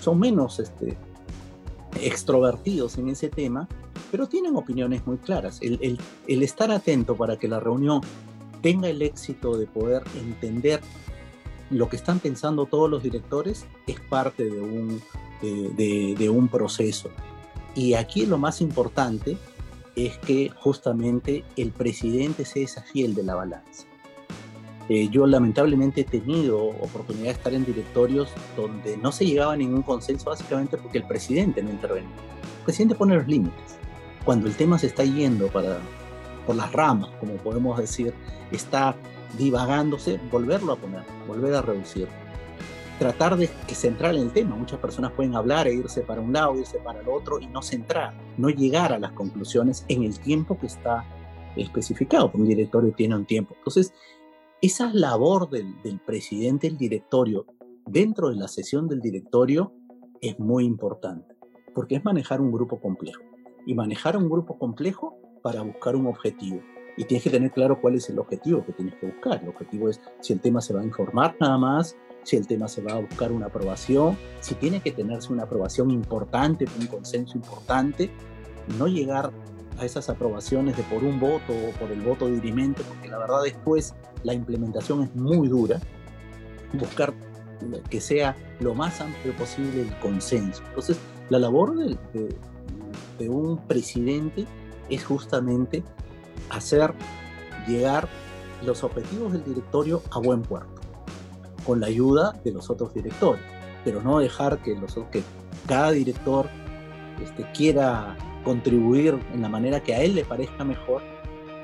son 0.00 0.18
menos 0.20 0.58
este, 0.60 0.96
extrovertidos 2.00 2.98
en 2.98 3.08
ese 3.08 3.28
tema, 3.28 3.68
pero 4.10 4.28
tienen 4.28 4.56
opiniones 4.56 5.06
muy 5.06 5.18
claras. 5.18 5.58
El, 5.60 5.98
el, 6.26 6.42
estar 6.42 6.70
atento 6.70 7.16
para 7.16 7.36
que 7.36 7.48
la 7.48 7.60
reunión 7.60 8.00
tenga 8.62 8.88
el 8.88 9.02
éxito 9.02 9.56
de 9.56 9.66
poder 9.66 10.02
entender 10.14 10.80
lo 11.70 11.88
que 11.88 11.96
están 11.96 12.20
pensando 12.20 12.66
todos 12.66 12.88
los 12.88 13.02
directores 13.02 13.66
es 13.88 13.98
parte 14.08 14.44
de 14.44 14.60
un, 14.60 15.02
de, 15.42 16.14
de 16.16 16.28
un 16.28 16.48
proceso. 16.48 17.10
Y 17.74 17.94
aquí 17.94 18.24
lo 18.24 18.38
más 18.38 18.60
importante 18.60 19.36
es 19.96 20.18
que 20.18 20.50
justamente 20.54 21.44
el 21.56 21.72
presidente 21.72 22.44
se 22.44 22.60
desafíe 22.60 23.06
el 23.06 23.14
de 23.14 23.22
la 23.22 23.34
balanza. 23.34 23.86
Eh, 24.88 25.08
yo 25.08 25.26
lamentablemente 25.26 26.02
he 26.02 26.04
tenido 26.04 26.64
oportunidad 26.64 27.24
de 27.24 27.30
estar 27.30 27.54
en 27.54 27.64
directorios 27.64 28.28
donde 28.56 28.96
no 28.98 29.10
se 29.10 29.26
llegaba 29.26 29.54
a 29.54 29.56
ningún 29.56 29.82
consenso 29.82 30.30
básicamente 30.30 30.76
porque 30.76 30.98
el 30.98 31.06
presidente 31.06 31.62
no 31.62 31.70
intervenía. 31.70 32.14
El 32.58 32.64
presidente 32.64 32.94
pone 32.94 33.16
los 33.16 33.26
límites. 33.26 33.78
Cuando 34.24 34.46
el 34.46 34.54
tema 34.54 34.78
se 34.78 34.86
está 34.86 35.02
yendo 35.02 35.48
para, 35.48 35.78
por 36.46 36.54
las 36.54 36.70
ramas, 36.72 37.10
como 37.18 37.34
podemos 37.34 37.78
decir, 37.78 38.14
está 38.52 38.94
divagándose, 39.36 40.20
volverlo 40.30 40.74
a 40.74 40.76
poner, 40.76 41.02
volver 41.26 41.54
a 41.54 41.62
reducir 41.62 42.06
tratar 42.98 43.36
de 43.36 43.48
centrar 43.68 44.14
en 44.14 44.22
el 44.22 44.32
tema. 44.32 44.56
Muchas 44.56 44.78
personas 44.80 45.12
pueden 45.12 45.34
hablar 45.34 45.66
e 45.66 45.74
irse 45.74 46.02
para 46.02 46.20
un 46.20 46.32
lado, 46.32 46.56
irse 46.58 46.78
para 46.78 47.00
el 47.00 47.08
otro 47.08 47.40
y 47.40 47.46
no 47.46 47.62
centrar, 47.62 48.14
no 48.36 48.48
llegar 48.48 48.92
a 48.92 48.98
las 48.98 49.12
conclusiones 49.12 49.84
en 49.88 50.02
el 50.02 50.18
tiempo 50.18 50.58
que 50.58 50.66
está 50.66 51.04
especificado, 51.56 52.30
un 52.34 52.46
directorio 52.46 52.92
tiene 52.92 53.16
un 53.16 53.24
tiempo. 53.24 53.54
Entonces, 53.56 53.92
esa 54.62 54.90
labor 54.92 55.50
del, 55.50 56.00
presidente 56.04 56.68
del 56.68 56.78
directorio 56.78 57.46
dentro 57.86 58.30
de 58.30 58.36
la 58.36 58.48
sesión 58.48 58.88
del 58.88 59.00
directorio 59.00 59.72
es 60.20 60.38
muy 60.38 60.64
importante, 60.64 61.36
porque 61.74 61.96
es 61.96 62.04
manejar 62.04 62.40
un 62.40 62.52
grupo 62.52 62.80
complejo. 62.80 63.22
Y 63.66 63.74
manejar 63.74 64.16
un 64.16 64.28
grupo 64.30 64.58
complejo 64.58 65.18
para 65.42 65.62
buscar 65.62 65.96
un 65.96 66.06
objetivo. 66.06 66.60
Y 66.96 67.04
tienes 67.04 67.24
que 67.24 67.30
tener 67.30 67.50
claro 67.50 67.80
cuál 67.80 67.96
es 67.96 68.08
el 68.08 68.18
objetivo 68.18 68.64
que 68.64 68.72
tienes 68.72 68.94
que 68.94 69.06
buscar. 69.06 69.42
El 69.42 69.48
objetivo 69.48 69.88
es 69.88 70.00
si 70.20 70.32
el 70.32 70.40
tema 70.40 70.60
se 70.60 70.72
va 70.72 70.80
a 70.80 70.84
informar 70.84 71.36
nada 71.40 71.58
más, 71.58 71.96
si 72.26 72.34
el 72.36 72.48
tema 72.48 72.66
se 72.66 72.82
va 72.82 72.94
a 72.94 72.98
buscar 72.98 73.30
una 73.30 73.46
aprobación, 73.46 74.18
si 74.40 74.56
tiene 74.56 74.80
que 74.80 74.90
tenerse 74.90 75.32
una 75.32 75.44
aprobación 75.44 75.92
importante, 75.92 76.66
un 76.80 76.88
consenso 76.88 77.38
importante, 77.38 78.10
no 78.78 78.88
llegar 78.88 79.30
a 79.78 79.84
esas 79.84 80.08
aprobaciones 80.10 80.76
de 80.76 80.82
por 80.82 81.04
un 81.04 81.20
voto 81.20 81.52
o 81.52 81.70
por 81.78 81.92
el 81.92 82.00
voto 82.00 82.26
dirimente, 82.26 82.82
porque 82.82 83.06
la 83.06 83.18
verdad 83.18 83.44
después 83.44 83.94
la 84.24 84.34
implementación 84.34 85.04
es 85.04 85.14
muy 85.14 85.46
dura, 85.46 85.78
buscar 86.72 87.14
que 87.88 88.00
sea 88.00 88.36
lo 88.58 88.74
más 88.74 89.00
amplio 89.00 89.32
posible 89.36 89.82
el 89.82 89.96
consenso. 90.00 90.64
Entonces, 90.66 90.98
la 91.30 91.38
labor 91.38 91.76
de, 91.76 91.96
de 93.20 93.28
un 93.28 93.56
presidente 93.68 94.46
es 94.90 95.04
justamente 95.04 95.84
hacer 96.50 96.92
llegar 97.68 98.08
los 98.64 98.82
objetivos 98.82 99.32
del 99.32 99.44
directorio 99.44 100.02
a 100.10 100.18
buen 100.18 100.42
puerto, 100.42 100.75
con 101.66 101.80
la 101.80 101.88
ayuda 101.88 102.34
de 102.44 102.52
los 102.52 102.70
otros 102.70 102.94
directores, 102.94 103.42
pero 103.84 104.02
no 104.02 104.18
dejar 104.20 104.62
que, 104.62 104.76
los, 104.76 104.94
que 105.10 105.22
cada 105.66 105.90
director 105.90 106.48
este, 107.22 107.44
quiera 107.52 108.16
contribuir 108.44 109.18
en 109.34 109.42
la 109.42 109.48
manera 109.48 109.82
que 109.82 109.94
a 109.94 110.02
él 110.02 110.14
le 110.14 110.24
parezca 110.24 110.64
mejor 110.64 111.02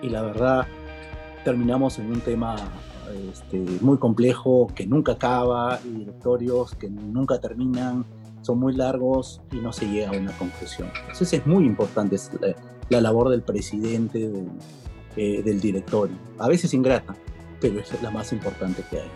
y 0.03 0.09
la 0.09 0.23
verdad 0.23 0.67
terminamos 1.45 1.99
en 1.99 2.07
un 2.07 2.21
tema 2.21 2.57
este, 3.31 3.59
muy 3.81 3.99
complejo 3.99 4.69
que 4.75 4.87
nunca 4.87 5.13
acaba 5.13 5.79
y 5.85 5.91
directorios 5.91 6.75
que 6.75 6.89
nunca 6.89 7.41
terminan, 7.41 8.05
son 8.43 8.59
muy 8.59 8.75
largos 8.75 9.41
y 9.53 9.57
no 9.57 9.73
se 9.73 9.87
llega 9.87 10.11
a 10.11 10.19
una 10.19 10.37
conclusión. 10.37 10.89
Entonces 11.03 11.33
es 11.33 11.47
muy 11.47 11.65
importante 11.65 12.17
la, 12.89 13.01
labor 13.01 13.29
del 13.29 13.43
presidente, 13.43 14.29
del, 14.29 14.49
eh, 15.17 15.43
del, 15.43 15.61
directorio. 15.61 16.17
A 16.39 16.49
veces 16.49 16.75
ingrata, 16.75 17.15
pero 17.61 17.79
es 17.79 18.03
la 18.03 18.11
más 18.11 18.33
importante 18.33 18.83
que 18.91 19.01
hay. 19.01 19.11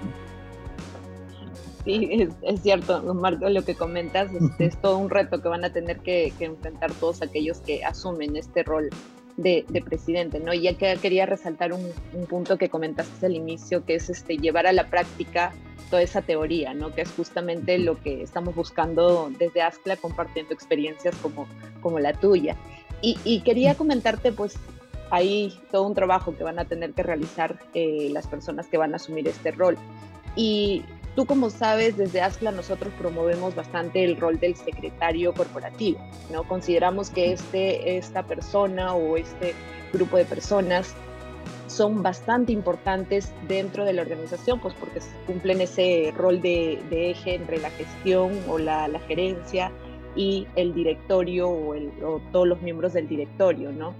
Sí, 1.87 2.29
es, 2.43 2.63
cierto, 2.63 3.15
Marco, 3.15 3.49
lo 3.49 3.65
que 3.65 3.77
comentas 3.77 4.29
es, 4.59 4.77
todo 4.79 4.99
un 4.99 5.09
reto 5.09 5.41
que 5.41 5.49
van 5.49 5.65
a 5.65 5.73
tener 5.73 6.01
que, 6.01 6.33
enfrentar 6.41 6.93
todos 6.95 7.23
aquellos 7.23 7.61
que 7.61 7.85
asumen 7.85 8.37
este 8.37 8.65
rol 8.65 8.91
de, 9.37 9.65
presidente, 9.85 10.41
¿no? 10.41 10.53
Y 10.53 10.63
ya 10.63 10.77
que 10.77 10.97
quería 11.01 11.27
resaltar 11.27 11.73
un, 11.73 11.93
punto 12.29 12.59
que 12.59 12.69
comentaste 12.69 13.27
al 13.27 13.37
inicio, 13.37 13.85
que 13.85 13.95
es 13.95 14.11
este, 14.11 14.37
llevar 14.37 14.67
a 14.67 14.73
la 14.73 14.89
práctica 14.89 15.53
toda 15.89 16.03
esa 16.03 16.23
teoría, 16.23 16.75
¿no? 16.75 16.93
Que 16.93 17.03
es 17.03 17.11
justamente 17.13 17.79
lo 17.79 18.03
que 18.03 18.21
estamos 18.21 18.57
buscando 18.57 19.31
desde 19.39 19.63
ASCLA, 19.63 19.97
compartiendo 19.97 20.53
experiencias 20.53 21.15
como, 21.23 21.47
como 21.83 22.01
la 22.01 22.15
tuya. 22.15 22.57
Y, 23.01 23.43
quería 23.43 23.77
comentarte, 23.77 24.33
pues, 24.33 24.59
hay 25.11 25.57
todo 25.71 25.87
un 25.87 25.95
trabajo 25.95 26.35
que 26.37 26.43
van 26.43 26.59
a 26.59 26.65
tener 26.65 26.95
que 26.95 27.05
realizar 27.05 27.61
eh, 27.75 28.09
las 28.11 28.27
personas 28.27 28.67
que 28.67 28.77
van 28.77 28.93
a 28.93 28.97
asumir 28.97 29.29
este 29.29 29.53
rol. 29.53 29.79
Y 30.35 30.83
Tú, 31.17 31.25
como 31.25 31.49
sabes, 31.49 31.97
desde 31.97 32.21
ASCLA 32.21 32.53
nosotros 32.53 32.93
promovemos 32.99 33.55
bastante 33.55 34.05
el 34.05 34.19
rol 34.19 34.39
del 34.39 34.55
secretario 34.55 35.33
corporativo, 35.33 35.99
¿no? 36.31 36.45
Consideramos 36.45 37.09
que 37.09 37.33
este, 37.33 37.97
esta 37.97 38.23
persona 38.23 38.95
o 38.95 39.17
este 39.17 39.55
grupo 39.95 40.19
de 40.19 40.27
personas 40.27 40.95
son 41.69 42.03
bastante 42.03 42.53
importantes 42.53 43.33
dentro 43.49 43.87
de 43.87 43.95
la 43.95 44.03
organización, 44.03 44.61
pues 44.61 44.75
porque 44.75 45.01
cumplen 45.27 45.63
ese 45.63 46.13
rol 46.15 46.43
de, 46.43 46.81
eje 46.91 47.37
entre 47.37 47.61
la 47.61 47.71
gestión 47.71 48.39
o 48.47 48.59
la, 48.59 48.87
gerencia 49.09 49.73
y 50.17 50.47
el 50.55 50.75
directorio 50.75 51.49
o, 51.49 51.75
o, 52.05 52.21
todos 52.31 52.47
los 52.47 52.61
miembros 52.61 52.93
del 52.93 53.09
directorio, 53.09 53.73
¿no? 53.73 53.95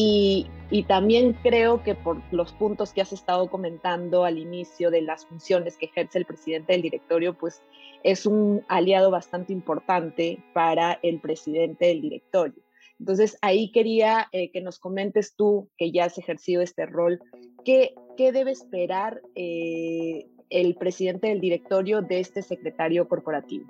Y, 0.00 0.46
también 0.86 1.32
creo 1.42 1.82
que 1.82 1.96
por 1.96 2.22
los 2.30 2.52
puntos 2.52 2.92
que 2.92 3.00
has 3.00 3.12
estado 3.12 3.50
comentando 3.50 4.24
al 4.24 4.38
inicio 4.38 4.92
de 4.92 5.02
las 5.02 5.26
funciones 5.26 5.76
que 5.76 5.86
ejerce 5.86 6.18
el 6.18 6.24
presidente 6.24 6.72
del 6.72 6.82
directorio, 6.82 7.36
pues 7.36 7.62
es 8.04 8.26
un 8.26 8.62
aliado 8.68 9.10
bastante 9.10 9.52
importante 9.52 10.38
para 10.52 11.00
el 11.02 11.20
presidente 11.20 11.86
del 11.86 12.02
directorio. 12.02 12.62
Entonces, 13.00 13.38
ahí 13.42 13.72
quería 13.72 14.28
eh, 14.30 14.52
que 14.52 14.60
nos 14.60 14.78
comentes 14.78 15.34
tú, 15.34 15.68
que 15.76 15.90
ya 15.90 16.04
has 16.04 16.18
ejercido 16.18 16.62
este 16.62 16.86
rol, 16.86 17.20
¿qué, 17.64 17.94
qué 18.16 18.30
debe 18.30 18.52
esperar 18.52 19.20
eh, 19.34 20.26
el 20.48 20.76
presidente 20.76 21.28
del 21.28 21.40
directorio 21.40 22.02
de 22.02 22.20
este 22.20 22.42
secretario 22.42 23.08
corporativo? 23.08 23.66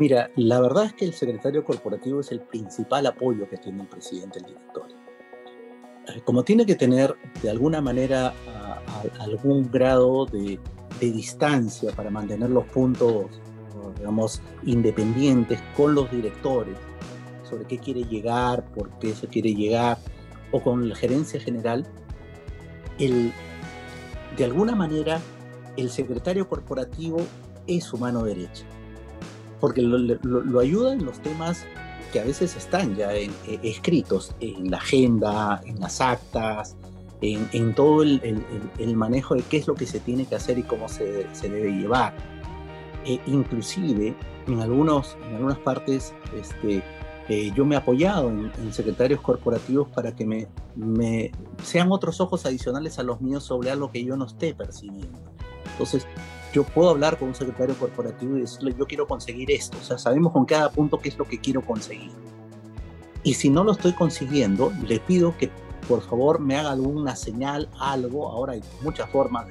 Mira, 0.00 0.30
la 0.34 0.60
verdad 0.60 0.86
es 0.86 0.94
que 0.94 1.04
el 1.04 1.12
secretario 1.12 1.64
corporativo 1.64 2.20
es 2.20 2.32
el 2.32 2.40
principal 2.40 3.06
apoyo 3.06 3.48
que 3.48 3.58
tiene 3.58 3.82
el 3.82 3.88
presidente 3.88 4.40
del 4.40 4.48
directorio 4.48 5.00
como 6.24 6.42
tiene 6.42 6.66
que 6.66 6.74
tener 6.74 7.14
de 7.42 7.50
alguna 7.50 7.80
manera 7.80 8.34
algún 9.20 9.70
grado 9.70 10.26
de, 10.26 10.58
distancia 11.00 11.92
para 11.92 12.10
mantener 12.10 12.50
los 12.50 12.66
puntos, 12.66 13.26
digamos, 13.96 14.42
independientes 14.64 15.58
con 15.74 15.94
los 15.94 16.10
directores 16.10 16.76
sobre 17.42 17.64
qué 17.64 17.78
quiere 17.78 18.04
llegar, 18.04 18.66
por 18.72 18.90
qué 18.98 19.14
se 19.14 19.26
quiere 19.26 19.54
llegar, 19.54 19.96
o 20.52 20.60
con 20.60 20.90
la 20.90 20.94
gerencia 20.94 21.40
general, 21.40 21.86
el, 22.98 23.32
de 24.36 24.44
alguna 24.44 24.74
manera 24.74 25.20
el 25.78 25.88
secretario 25.88 26.46
corporativo 26.46 27.18
es 27.66 27.84
su 27.84 27.96
mano 27.96 28.22
derecha, 28.22 28.66
porque 29.60 29.82
lo, 29.82 29.98
lo 29.98 30.62
en 30.90 31.04
los 31.04 31.20
temas 31.20 31.64
que 32.12 32.20
a 32.20 32.24
veces 32.24 32.56
están 32.56 32.96
ya 32.96 33.14
eh, 33.14 33.30
escritos 33.62 34.34
en 34.40 34.70
la 34.70 34.78
agenda, 34.78 35.60
en 35.64 35.80
las 35.80 36.00
actas, 36.00 36.76
en, 37.22 37.74
todo 37.74 38.02
el, 38.02 38.96
manejo 38.96 39.34
de 39.34 39.42
qué 39.42 39.58
es 39.58 39.66
lo 39.66 39.74
que 39.74 39.86
se 39.86 40.00
tiene 40.00 40.24
que 40.24 40.34
hacer 40.34 40.58
y 40.58 40.62
cómo 40.62 40.88
se, 40.88 41.26
debe 41.42 41.70
llevar. 41.70 42.14
E 43.04 43.20
inclusive, 43.26 44.14
en, 44.46 44.60
algunos, 44.60 45.16
en 45.28 45.36
algunas 45.36 45.58
partes, 45.58 46.14
este, 46.34 46.82
eh, 47.28 47.52
yo 47.54 47.64
me 47.64 47.74
he 47.74 47.78
apoyado 47.78 48.30
en, 48.30 48.72
secretarios 48.72 49.20
corporativos 49.20 49.88
para 49.88 50.14
que 50.14 50.26
me, 50.26 50.48
me, 50.76 51.30
sean 51.62 51.92
otros 51.92 52.20
ojos 52.20 52.46
adicionales 52.46 52.98
a 52.98 53.02
los 53.02 53.20
míos 53.20 53.44
sobre 53.44 53.70
algo 53.70 53.90
que 53.90 54.02
yo 54.02 54.16
no 54.16 54.24
esté 54.24 54.54
percibiendo. 54.54 55.18
Entonces, 55.72 56.06
yo 56.52 56.64
puedo 56.64 56.90
hablar 56.90 57.18
con 57.18 57.28
un 57.28 57.34
secretario 57.34 57.74
corporativo 57.76 58.36
y 58.36 58.42
decirle, 58.42 58.74
yo 58.78 58.86
quiero 58.86 59.06
conseguir 59.06 59.50
esto. 59.50 59.76
O 59.80 59.84
sea, 59.84 59.98
sabemos 59.98 60.32
con 60.32 60.44
cada 60.44 60.70
punto 60.70 60.98
qué 60.98 61.08
es 61.08 61.18
lo 61.18 61.24
que 61.24 61.38
quiero 61.38 61.62
conseguir. 61.62 62.10
Y 63.22 63.34
si 63.34 63.50
no 63.50 63.64
lo 63.64 63.72
estoy 63.72 63.92
consiguiendo, 63.92 64.72
le 64.86 64.98
pido 64.98 65.36
que 65.36 65.50
por 65.86 66.02
favor 66.02 66.40
me 66.40 66.56
haga 66.56 66.72
alguna 66.72 67.16
señal, 67.16 67.68
algo. 67.78 68.28
Ahora 68.28 68.54
hay 68.54 68.62
muchas 68.82 69.10
formas, 69.10 69.46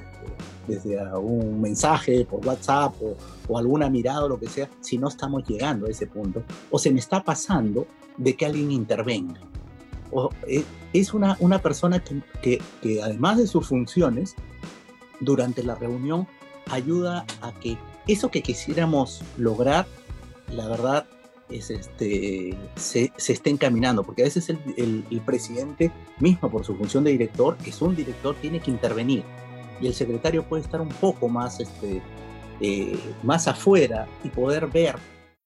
desde, 0.66 1.00
un 1.16 1.60
mensaje 1.60 2.24
por 2.24 2.44
WhatsApp 2.46 2.94
o, 3.48 3.58
alguna 3.58 3.88
mirada 3.88 4.24
o 4.24 4.28
lo 4.28 4.38
que 4.38 4.48
sea, 4.48 4.68
si 4.80 4.98
no 4.98 5.08
estamos 5.08 5.46
llegando 5.46 5.86
a 5.86 5.90
ese 5.90 6.06
punto. 6.06 6.42
O 6.70 6.78
se 6.78 6.90
me 6.90 6.98
está 6.98 7.22
pasando 7.22 7.86
de 8.16 8.36
que 8.36 8.46
alguien 8.46 8.70
intervenga. 8.72 9.40
O, 10.10 10.30
eh, 10.46 10.64
es 10.92 11.14
una, 11.14 11.36
una 11.40 11.60
persona 11.60 12.02
que, 12.02 12.22
que, 12.42 12.60
que 12.82 13.02
además 13.02 13.38
de 13.38 13.46
sus 13.46 13.68
funciones, 13.68 14.34
durante 15.20 15.62
la 15.62 15.74
reunión 15.74 16.26
ayuda 16.70 17.24
a 17.40 17.52
que 17.52 17.76
eso 18.06 18.30
que 18.30 18.42
quisiéramos 18.42 19.22
lograr, 19.36 19.86
la 20.52 20.68
verdad, 20.68 21.06
es 21.50 21.70
este, 21.70 22.56
se, 22.76 23.12
se 23.16 23.32
esté 23.32 23.50
encaminando, 23.50 24.04
porque 24.04 24.22
a 24.22 24.24
veces 24.26 24.48
el, 24.48 25.04
el, 25.10 25.20
presidente 25.20 25.90
mismo, 26.18 26.50
por 26.50 26.64
su 26.64 26.76
función 26.76 27.04
de 27.04 27.10
director, 27.12 27.56
que 27.56 27.70
es 27.70 27.82
un 27.82 27.94
director, 27.94 28.34
tiene 28.40 28.60
que 28.60 28.70
intervenir, 28.70 29.24
y 29.80 29.86
el 29.86 29.94
secretario 29.94 30.48
puede 30.48 30.62
estar 30.62 30.80
un 30.80 30.88
poco 30.88 31.28
más, 31.28 31.60
este, 31.60 32.02
eh, 32.60 32.98
más 33.22 33.48
afuera 33.48 34.06
y 34.22 34.28
poder 34.28 34.66
ver 34.66 34.96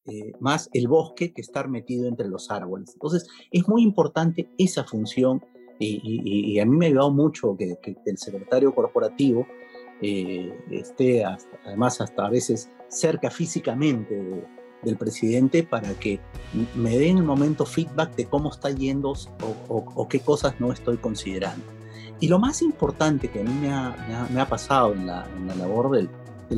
eh, 0.07 0.33
más 0.41 0.69
el 0.73 0.89
bosque 0.89 1.33
que 1.33 1.41
estar 1.41 1.69
metido 1.69 2.09
entre 2.09 2.29
los 2.29 2.51
árboles. 2.51 2.91
Entonces, 2.93 3.27
es 3.51 3.67
muy 3.69 3.83
importante 3.83 4.49
esa 4.59 4.85
función, 4.85 5.43
y, 5.81 6.59
a 6.61 6.65
mí 6.65 6.77
me 6.77 6.87
ha 6.87 6.89
ayudado 6.89 7.11
mucho 7.11 7.57
que, 7.57 7.77
que 7.83 7.97
el 8.07 8.17
secretario 8.17 8.73
corporativo 8.75 9.45
eh, 10.03 10.53
esté 10.71 11.25
además 11.25 12.01
hasta 12.01 12.27
a 12.27 12.31
veces 12.31 12.71
cerca 12.89 13.31
físicamente 13.31 14.45
del 14.83 14.97
presidente 14.97 15.63
para 15.63 15.95
que 15.95 16.21
me 16.75 16.99
dé 16.99 17.09
en 17.09 17.19
el 17.19 17.25
momento 17.25 17.65
feedback 17.65 18.15
de 18.17 18.27
cómo 18.27 18.51
está 18.51 18.71
yendo 18.71 19.15
o, 19.69 20.09
qué 20.09 20.21
cosas 20.21 20.61
no 20.61 20.73
estoy 20.73 20.99
considerando. 20.99 21.65
Y 22.21 22.29
lo 22.29 22.39
más 22.39 22.63
importante 22.63 23.29
que 23.29 23.41
a 23.41 23.45
mí 23.45 23.53
me 23.53 24.41
ha, 24.41 24.49
pasado 24.49 24.93
en 24.93 25.07
la, 25.07 25.27
labor 25.59 25.91
del, 25.91 26.09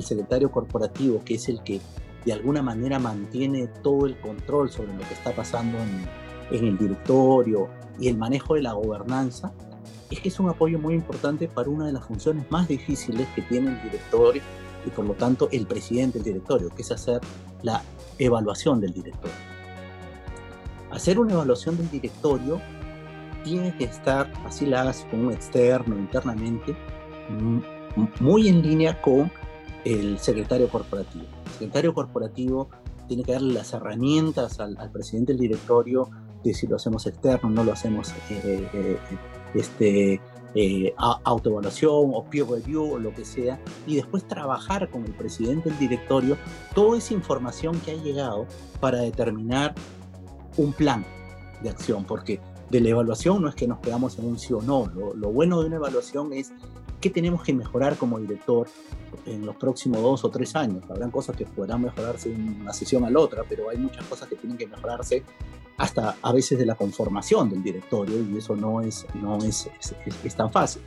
secretario 0.03 0.51
corporativo, 0.51 1.23
que 1.25 1.37
es 1.37 1.49
el 1.49 1.63
que 1.63 1.81
de 2.27 2.33
alguna 2.33 2.63
manera 2.63 2.99
mantiene 2.99 3.67
todo 3.83 4.05
el 4.05 4.19
control 4.21 4.71
sobre 4.71 4.93
lo 4.93 4.99
que 4.99 5.15
está 5.15 5.33
pasando 5.33 5.79
en 6.51 6.65
el 6.65 6.77
directorio 6.77 7.69
y 7.99 8.09
el 8.09 8.19
manejo 8.19 8.55
de 8.55 8.63
la 8.63 8.73
gobernanza, 8.75 9.55
es 10.11 10.21
que 10.21 10.29
es 10.29 10.39
un 10.39 10.49
apoyo 10.49 10.79
muy 10.79 10.95
importante 10.95 11.49
para 11.49 11.69
una 11.69 11.87
de 11.87 11.93
las 11.93 12.05
funciones 12.05 12.49
más 12.51 12.69
difíciles 12.69 13.27
que 13.35 13.43
tiene 13.43 13.71
el 13.71 13.83
directorio 13.83 14.43
y 14.85 14.91
por 14.91 15.05
lo 15.05 15.15
tanto 15.15 15.49
el 15.51 15.67
presidente 15.67 16.19
del 16.19 16.25
directorio, 16.25 16.71
que 16.71 16.83
es 16.83 16.93
hacer 16.93 17.21
la 17.63 17.83
evaluación 18.19 18.81
del 18.81 18.93
directorio. 18.93 19.37
Hacer 20.91 21.19
una 21.19 21.33
evaluación 21.33 21.77
del 21.77 21.91
directorio 21.91 22.61
tiene 23.45 23.77
que 23.77 23.85
estar, 23.85 24.33
así 24.45 24.67
la 24.67 24.83
hagas 24.83 25.07
con 25.11 25.27
un 25.27 25.33
externo, 25.33 25.97
internamente, 25.97 26.77
muy 28.21 28.49
en 28.49 28.63
línea 28.63 29.01
con 29.01 29.31
el 29.85 30.19
secretario 30.19 30.69
corporativo. 30.69 31.25
El 31.47 31.53
secretario 31.53 31.95
corporativo 31.95 32.69
tiene 33.09 33.23
que 33.23 33.33
darle 33.33 33.55
las 33.55 33.73
herramientas 33.73 34.61
al, 34.61 34.77
presidente 34.93 35.33
del 35.33 35.41
directorio 35.41 36.09
de 36.43 36.55
si 36.55 36.67
lo 36.67 36.77
hacemos 36.77 37.07
externo, 37.07 37.51
no 37.51 37.65
lo 37.65 37.73
hacemos 37.73 38.11
eh, 38.31 38.69
eh, 38.73 38.99
este, 39.57 40.21
eh, 40.55 40.95
autoevaluación 40.97 42.13
o 42.15 42.25
peer 42.25 42.47
review 42.47 42.95
o 42.95 42.99
lo 42.99 43.13
que 43.15 43.25
sea, 43.25 43.61
y 43.87 43.97
después 43.97 44.27
trabajar 44.27 44.89
con 44.91 45.05
el 45.05 45.13
presidente 45.13 45.71
del 45.71 45.79
directorio 45.79 46.37
toda 46.75 46.99
esa 46.99 47.15
información 47.15 47.79
que 47.81 47.93
ha 47.93 47.95
llegado 47.95 48.47
para 48.81 49.01
determinar 49.01 49.75
un 50.57 50.73
plan 50.73 51.05
de 51.63 51.71
acción, 51.71 52.05
porque 52.05 52.41
de 52.71 52.81
la 52.81 52.89
evaluación 52.91 53.43
no 53.43 53.49
es 53.49 53.55
que 53.55 53.67
nos 53.67 53.81
quedamos 53.81 54.19
en 54.19 54.27
un 54.27 54.39
sí 54.39 54.53
o 54.53 54.63
no, 54.63 54.87
lo 54.87 55.31
bueno 55.31 55.61
de 55.61 55.67
una 55.67 55.77
evaluación 55.77 56.33
es 56.33 56.53
qué 57.01 57.11
tenemos 57.11 57.43
que 57.43 57.53
mejorar 57.53 57.97
como 57.97 58.19
director 58.19 58.67
en 59.27 59.45
los 59.45 59.57
próximos 59.57 60.03
dos 60.03 60.25
o 60.25 60.31
tres 60.31 60.57
años. 60.57 60.85
Habrán 60.89 61.11
cosas 61.11 61.37
que 61.37 61.45
podrán 61.45 61.83
mejorarse 61.83 62.31
de 62.31 62.37
una 62.37 62.73
sesión 62.73 63.05
a 63.05 63.11
la 63.11 63.21
otra, 63.21 63.45
pero 63.49 63.69
hay 63.71 63.79
muchas 63.79 64.05
cosas 64.07 64.29
que 64.29 64.37
tienen 64.37 64.57
que 64.59 64.67
mejorarse 64.67 65.23
hasta 65.77 66.17
a 66.23 66.33
veces 66.33 66.59
de 66.59 66.67
la 66.67 66.75
conformación 66.75 67.51
del 67.51 67.63
directorio 67.63 68.17
y 68.23 68.39
eso 68.39 68.57
no 68.57 68.81
es, 68.81 69.07
no 69.15 69.39
es, 69.39 69.69
es, 70.25 70.35
tan 70.35 70.51
fácil. 70.51 70.83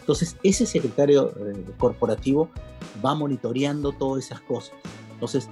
Entonces, 0.00 0.36
ese 0.42 0.66
secretario 0.66 1.30
eh, 1.30 1.64
corporativo 1.78 2.48
va 3.04 3.14
monitoreando 3.14 3.92
todas 3.92 4.24
esas 4.24 4.40
cosas. 4.40 4.72
Entonces, 5.12 5.48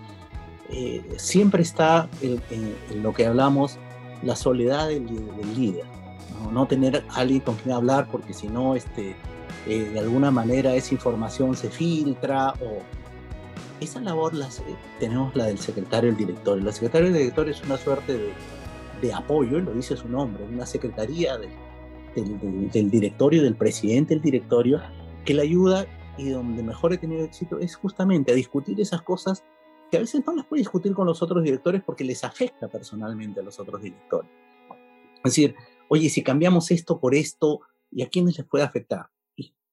eh, 0.71 1.05
siempre 1.17 1.63
está 1.63 2.09
en, 2.23 2.43
lo 3.03 3.13
que 3.13 3.27
hablamos 3.27 3.79
la 4.23 4.37
soledad 4.37 4.89
del, 4.89 5.07
líder, 5.55 5.85
¿no? 6.43 6.51
¿no? 6.51 6.67
tener 6.67 7.05
alguien 7.11 7.41
con 7.41 7.57
quien 7.57 7.75
hablar 7.75 8.09
porque 8.11 8.35
si 8.35 8.49
no, 8.49 8.75
este, 8.75 9.15
eh, 9.67 9.91
de 9.93 10.01
alguna 10.01 10.31
manera 10.31 10.75
esa 10.75 10.95
información 10.95 11.57
se 11.57 11.71
filtra 11.71 12.55
o 12.55 12.83
esa 13.81 14.01
labor 14.01 14.35
la, 14.35 14.49
tenemos 14.99 15.35
la 15.37 15.45
del 15.45 15.59
secretario 15.59 16.11
del 16.11 16.19
directorio. 16.19 16.65
La 16.65 16.73
secretario 16.73 17.09
del 17.09 17.19
directorio 17.19 17.53
es 17.53 17.63
una 17.63 17.77
suerte 17.77 18.15
de, 18.15 18.33
de 19.01 19.13
apoyo, 19.13 19.59
lo 19.61 19.73
dice 19.73 19.97
su 19.97 20.09
nombre, 20.09 20.45
una 20.45 20.67
secretaría 20.67 21.37
del, 21.39 22.71
del, 22.71 22.91
directorio, 22.91 23.43
del 23.43 23.57
presidente 23.57 24.15
del 24.15 24.23
directorio, 24.23 24.81
que 25.25 25.35
le 25.35 25.43
ayuda 25.43 25.87
y 26.17 26.31
donde 26.31 26.63
mejor 26.63 26.93
he 26.93 26.99
tenido 26.99 27.25
éxito 27.25 27.59
es 27.59 27.77
justamente 27.77 28.33
a 28.33 28.35
discutir 28.35 28.81
esas 28.81 29.03
cosas 29.03 29.45
que 29.91 29.97
a 29.97 30.01
veces 30.01 30.23
no 30.27 30.35
las 30.35 30.47
puede 30.47 30.61
discutir 30.61 30.93
con 30.93 31.07
los 31.07 31.23
otros 31.23 31.43
directores 31.43 31.83
porque 31.85 32.05
les 32.05 32.25
afecta 32.25 32.69
personalmente 32.69 33.41
a 33.41 33.43
los 33.43 33.59
otros 33.59 33.81
directores. 33.81 34.31
Es 35.17 35.23
decir, 35.23 35.55
oye, 35.89 36.11
si 36.11 36.23
cambiamos 36.23 36.71
esto 36.71 37.01
por 37.01 37.15
esto, 37.15 37.61
¿y 37.91 38.03
a 38.03 38.09
quiénes 38.09 38.37
les 38.37 38.47
puede 38.47 38.65
afectar? 38.65 39.07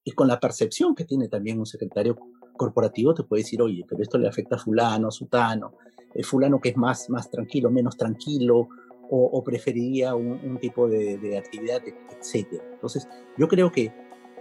y 0.08 0.12
con 0.12 0.28
la 0.28 0.40
percepción 0.40 0.94
que 0.94 1.04
tiene 1.04 1.28
también 1.28 1.58
un 1.58 1.66
secretario 1.66 2.16
corporativo, 2.56 3.16
te 3.16 3.24
puede 3.24 3.42
decir, 3.42 3.60
oye, 3.62 3.84
pero 3.90 4.04
esto 4.04 4.20
le 4.20 4.28
afecta 4.28 4.56
a 4.56 4.60
fulano, 4.60 5.08
a 5.08 5.12
sutano, 5.12 5.74
el 6.14 6.24
fulano 6.24 6.62
que 6.62 6.70
es 6.70 6.78
más, 6.78 7.10
más 7.10 7.30
tranquilo, 7.30 7.72
menos 7.72 7.98
tranquilo, 7.98 8.70
o, 9.10 9.44
preferiría 9.44 10.16
un, 10.16 10.58
tipo 10.60 10.88
de, 10.88 11.38
actividad, 11.38 11.82
etc. 11.86 12.62
Entonces, 12.74 13.08
yo 13.38 13.48
creo 13.48 13.72
que 13.72 13.94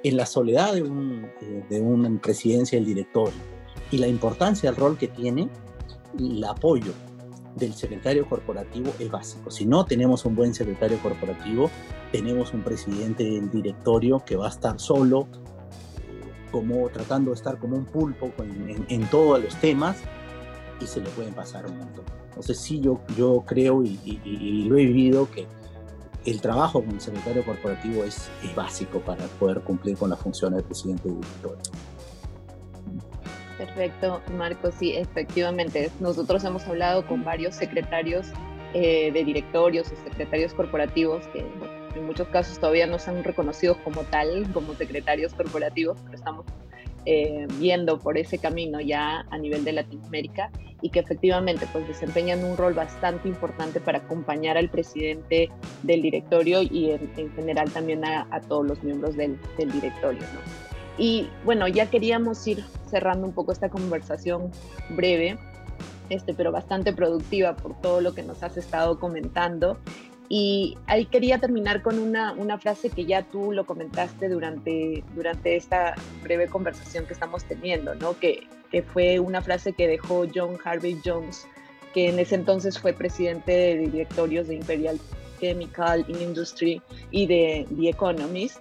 en 0.03 0.17
la 0.17 0.27
soledad 0.27 0.75
de, 0.75 0.83
un, 0.83 1.27
eh, 1.41 1.65
de 1.69 1.81
una 1.81 2.21
presidencia 2.21 2.79
del 2.79 2.87
directorio 2.87 3.41
y 3.91 3.99
la 3.99 4.07
importancia 4.07 4.71
del 4.71 4.79
rol 4.79 4.99
que 4.99 5.09
tiene, 5.09 5.49
el 6.19 6.45
apoyo 6.45 6.93
del 7.57 7.73
secretario 7.75 8.29
corporativo 8.29 8.93
es 8.99 9.11
básico. 9.11 9.51
Si 9.51 9.67
no 9.67 9.85
tenemos 9.85 10.25
un 10.25 10.35
buen 10.35 10.55
secretario 10.55 10.99
corporativo, 10.99 11.71
tenemos 12.13 12.53
un 12.53 12.63
presidente 12.63 13.25
del 13.25 13.51
directorio 13.51 14.21
que 14.25 14.37
va 14.37 14.47
a 14.47 14.51
estar 14.51 14.79
solo, 14.81 15.29
como 16.51 16.89
tratando 16.89 17.31
de 17.31 17.37
estar 17.37 17.59
como 17.59 17.77
un 17.77 17.85
pulpo 17.85 18.33
en, 18.89 19.11
todos 19.11 19.43
los 19.43 19.57
temas 19.57 19.97
y 20.81 20.87
se 20.87 21.01
le 21.01 21.09
pueden 21.11 21.35
pasar 21.35 21.67
un 21.67 21.79
montón. 21.79 22.05
Entonces 22.35 22.59
sí, 22.59 22.81
yo, 22.81 23.01
yo 23.17 23.45
creo 23.47 23.85
y, 23.85 24.67
lo 24.69 24.77
he 24.77 24.87
vivido 24.87 25.31
que 25.31 25.47
el 26.27 26.41
trabajo 26.41 26.83
el 26.91 27.01
secretario 27.01 27.45
corporativo 27.45 28.03
es, 28.03 28.29
básico 28.57 28.99
para 28.99 29.25
poder 29.39 29.61
cumplir 29.61 29.97
con 29.97 30.11
la 30.11 30.17
función 30.17 30.53
del 30.55 30.65
presidente 30.65 31.09
del 31.09 31.21
directorio. 31.21 31.63
Perfecto, 33.57 34.21
Marco. 34.37 34.73
Sí, 34.73 34.97
efectivamente. 34.97 35.93
Nosotros 36.01 36.43
hemos 36.43 36.67
hablado 36.67 37.07
con 37.07 37.23
varios 37.23 37.55
secretarios 37.55 38.27
eh, 38.73 39.13
de 39.13 39.25
directorios 39.25 39.93
o 39.93 39.97
secretarios 40.03 40.55
corporativos 40.55 41.25
que 41.29 41.47
en 41.95 42.07
muchos 42.07 42.27
casos 42.29 42.59
todavía 42.59 42.89
no 42.89 42.99
se 42.99 43.11
han 43.11 43.23
reconocido 43.23 43.77
como 43.85 44.03
tal, 44.03 44.51
como 44.53 44.75
secretarios 44.75 45.35
corporativos, 45.35 45.99
pero 46.05 46.17
estamos 46.17 46.47
eh, 47.07 47.47
viendo 47.59 47.99
por 47.99 48.17
ese 48.19 48.39
camino 48.39 48.81
ya 48.81 49.27
a 49.31 49.39
nivel 49.39 49.65
de 49.65 49.73
Latinoamérica 49.73 50.51
y 50.81 50.91
que 50.91 51.01
efectivamente 51.01 51.67
pues 51.73 51.87
desempeñan 51.87 52.45
un 52.45 52.57
rol 52.57 52.75
bastante 52.75 53.29
importante 53.29 53.81
para 53.81 53.99
acompañar 53.99 54.57
al 54.57 54.69
presidente 54.69 55.51
del 55.83 56.03
directorio 56.03 56.63
y 56.63 56.91
en, 56.91 57.33
general 57.35 57.71
también 57.73 58.05
a, 58.05 58.41
todos 58.49 58.67
los 58.67 58.83
miembros 58.83 59.17
del, 59.17 59.39
del 59.57 59.73
directorio. 59.73 60.23
Y 60.99 61.29
bueno, 61.45 61.67
ya 61.69 61.91
queríamos 61.91 62.47
ir 62.47 62.65
cerrando 62.89 63.27
un 63.27 63.33
poco 63.33 63.53
esta 63.53 63.69
conversación 63.69 64.51
breve, 64.91 65.39
este, 66.11 66.35
pero 66.35 66.53
bastante 66.53 66.93
productiva 66.93 67.57
por 67.57 67.81
todo 67.81 68.01
lo 68.01 68.15
que 68.15 68.23
nos 68.23 68.43
has 68.43 68.57
estado 68.57 68.99
comentando. 69.01 69.79
Y 70.29 70.79
ahí 70.87 71.07
quería 71.07 71.39
terminar 71.39 71.83
con 71.83 71.99
una, 71.99 72.33
una, 72.33 72.59
frase 72.59 72.89
que 72.89 73.05
ya 73.05 73.23
tú 73.23 73.53
lo 73.53 73.67
comentaste 73.67 74.29
durante, 74.29 75.05
durante 75.15 75.57
esta 75.57 75.95
breve 76.23 76.49
conversación 76.49 77.05
que 77.07 77.13
estamos 77.13 77.45
teniendo, 77.45 77.95
¿no? 77.95 78.19
que, 78.19 78.47
que 78.71 78.83
fue 78.83 79.19
una 79.19 79.43
frase 79.43 79.75
que 79.75 79.87
dejó 79.87 80.25
John 80.35 80.57
Harvey 80.65 80.99
Jones, 81.05 81.47
que 81.93 82.09
en 82.09 82.19
ese 82.19 82.37
entonces 82.37 82.79
fue 82.79 82.95
presidente 82.95 83.53
de 83.53 83.77
directorios 83.77 84.49
de 84.49 84.55
Imperial 84.55 84.99
Chemical 85.41 86.07
Industry 86.09 86.81
y 87.11 87.27
de 87.27 87.67
The 87.77 87.91
Economist, 87.91 88.61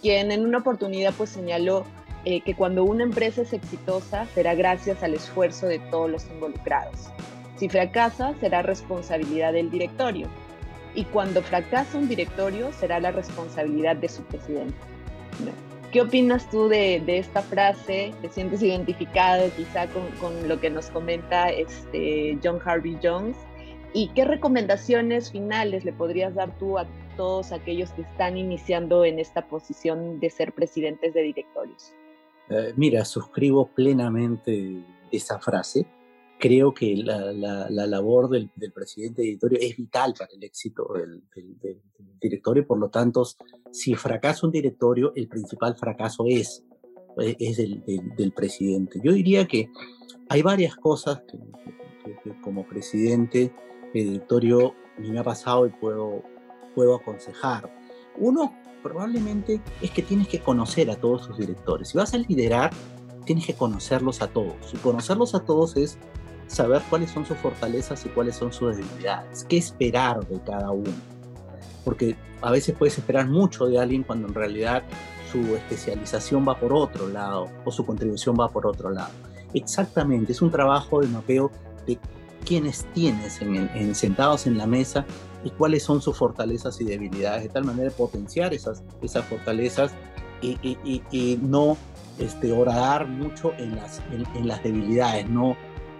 quien 0.00 0.32
en 0.32 0.46
una 0.46 0.58
oportunidad 0.58 1.12
pues 1.16 1.30
señaló 1.30 1.84
eh, 2.24 2.40
que 2.40 2.54
cuando 2.54 2.84
una 2.84 3.04
empresa 3.04 3.42
es 3.42 3.52
exitosa 3.52 4.26
será 4.34 4.54
gracias 4.54 5.02
al 5.02 5.14
esfuerzo 5.14 5.66
de 5.66 5.78
todos 5.78 6.10
los 6.10 6.26
involucrados. 6.26 7.10
Si 7.56 7.68
fracasa 7.68 8.34
será 8.40 8.62
responsabilidad 8.62 9.52
del 9.52 9.70
directorio 9.70 10.28
y 10.94 11.04
cuando 11.04 11.42
fracasa 11.42 11.98
un 11.98 12.08
directorio 12.08 12.72
será 12.72 13.00
la 13.00 13.10
responsabilidad 13.10 13.96
de 13.96 14.08
su 14.08 14.22
presidente. 14.24 14.74
¿Qué 15.90 16.00
opinas 16.00 16.48
tú 16.50 16.68
de, 16.68 17.02
esta 17.06 17.42
frase? 17.42 18.14
¿Te 18.22 18.28
sientes 18.30 18.62
identificado 18.62 19.50
quizá 19.56 19.86
con, 19.88 20.48
lo 20.48 20.60
que 20.60 20.70
nos 20.70 20.88
comenta 20.88 21.50
este 21.50 22.38
John 22.42 22.60
Harvey 22.64 22.98
Jones? 23.02 23.36
¿Y 23.92 24.08
qué 24.08 24.24
recomendaciones 24.24 25.30
finales 25.30 25.84
le 25.84 25.92
podrías 25.92 26.34
dar 26.34 26.56
tú 26.58 26.78
a 26.78 26.86
todos 27.16 27.52
aquellos 27.52 27.90
que 27.90 28.02
están 28.02 28.38
iniciando 28.38 29.04
en 29.04 29.18
esta 29.18 29.46
posición 29.46 30.18
de 30.18 30.30
ser 30.30 30.52
presidentes 30.52 31.12
de 31.12 31.22
directorios? 31.22 31.92
Eh, 32.48 32.72
mira, 32.76 33.04
suscribo 33.04 33.66
plenamente 33.66 34.82
esa 35.10 35.38
frase 35.38 35.86
creo 36.42 36.74
que 36.74 36.96
la, 36.96 37.70
labor 37.70 38.28
del, 38.28 38.50
presidente 38.74 39.22
de 39.22 39.26
directorio 39.26 39.58
es 39.60 39.76
vital 39.76 40.12
para 40.18 40.32
el 40.32 40.42
éxito 40.42 40.92
del, 40.92 41.22
directorio, 42.20 42.66
por 42.66 42.78
lo 42.78 42.88
tanto, 42.88 43.24
si 43.70 43.94
fracasa 43.94 44.46
un 44.46 44.50
directorio, 44.50 45.12
el 45.14 45.28
principal 45.28 45.76
fracaso 45.76 46.24
es, 46.26 46.64
eh, 47.20 47.36
es 47.38 47.58
del, 47.58 48.32
presidente. 48.34 49.00
Yo 49.04 49.12
diría 49.12 49.46
que 49.46 49.70
hay 50.28 50.42
varias 50.42 50.74
cosas 50.74 51.22
que, 52.24 52.34
como 52.40 52.66
presidente 52.66 53.54
de 53.94 54.02
directorio 54.02 54.74
me 54.98 55.16
ha 55.20 55.22
pasado 55.22 55.68
y 55.68 55.70
puedo, 55.70 56.24
puedo 56.74 56.96
aconsejar. 56.96 57.72
Uno, 58.18 58.52
probablemente, 58.82 59.60
es 59.80 59.92
que 59.92 60.02
tienes 60.02 60.26
que 60.26 60.40
conocer 60.40 60.90
a 60.90 60.96
todos 60.96 61.28
tus 61.28 61.38
directores. 61.38 61.90
Si 61.90 61.98
vas 61.98 62.14
a 62.14 62.18
liderar, 62.18 62.72
tienes 63.26 63.46
que 63.46 63.54
conocerlos 63.54 64.22
a 64.22 64.26
todos. 64.26 64.74
Y 64.74 64.76
conocerlos 64.78 65.36
a 65.36 65.44
todos 65.44 65.76
es 65.76 65.98
saber 66.52 66.82
cuáles 66.88 67.10
son 67.10 67.24
sus 67.26 67.36
fortalezas 67.38 68.04
y 68.06 68.08
cuáles 68.10 68.36
son 68.36 68.52
sus 68.52 68.76
debilidades, 68.76 69.44
qué 69.48 69.56
esperar 69.56 70.26
de 70.26 70.40
cada 70.40 70.70
uno. 70.70 70.92
Porque 71.84 72.16
a 72.40 72.50
veces 72.50 72.74
puedes 72.78 72.96
esperar 72.98 73.28
mucho 73.28 73.66
de 73.66 73.78
alguien 73.78 74.02
cuando 74.02 74.28
en 74.28 74.34
realidad 74.34 74.82
su 75.30 75.56
especialización 75.56 76.46
va 76.46 76.58
por 76.58 76.72
otro 76.72 77.08
lado 77.08 77.48
o 77.64 77.72
su 77.72 77.86
contribución 77.86 78.36
va 78.38 78.48
por 78.48 78.66
otro 78.66 78.90
lado. 78.90 79.10
Exactamente, 79.54 80.32
es 80.32 80.42
un 80.42 80.50
trabajo 80.50 81.00
de 81.00 81.08
mapeo 81.08 81.50
de 81.86 81.98
quienes 82.44 82.84
tienes 82.92 83.40
en, 83.40 83.94
sentados 83.94 84.46
en 84.46 84.58
la 84.58 84.66
mesa 84.66 85.06
y 85.44 85.50
cuáles 85.50 85.82
son 85.82 86.02
sus 86.02 86.16
fortalezas 86.16 86.80
y 86.80 86.84
debilidades, 86.84 87.44
de 87.44 87.48
tal 87.48 87.64
manera 87.64 87.90
de 87.90 87.94
potenciar 87.94 88.52
esas, 88.52 88.82
fortalezas 89.28 89.92
y, 90.40 91.38
no 91.40 91.76
este, 92.18 92.52
orar 92.52 93.06
mucho 93.06 93.52
en 93.58 93.76
las, 93.76 94.02
en, 94.34 94.48
las 94.48 94.62
debilidades, 94.62 95.28
no 95.28 95.56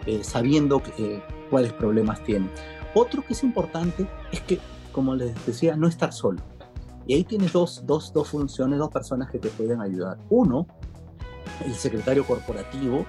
eh, 0.06 0.22
sabiendo 0.22 0.82
eh, 0.98 1.22
cuáles 1.50 1.72
problemas 1.72 2.22
tienen. 2.24 2.50
Otro 2.94 3.24
que 3.24 3.32
es 3.32 3.42
importante 3.42 4.06
es 4.30 4.40
que, 4.40 4.58
como 4.92 5.14
les 5.14 5.34
decía, 5.46 5.76
no 5.76 5.88
estar 5.88 6.12
solo. 6.12 6.40
Y 7.06 7.14
ahí 7.14 7.24
tienes 7.24 7.52
dos, 7.52 7.82
dos, 7.86 8.12
dos 8.12 8.28
funciones, 8.28 8.78
dos 8.78 8.90
personas 8.90 9.30
que 9.30 9.38
te 9.38 9.48
pueden 9.48 9.80
ayudar. 9.80 10.18
Uno, 10.30 10.66
el 11.64 11.74
secretario 11.74 12.24
corporativo, 12.26 13.04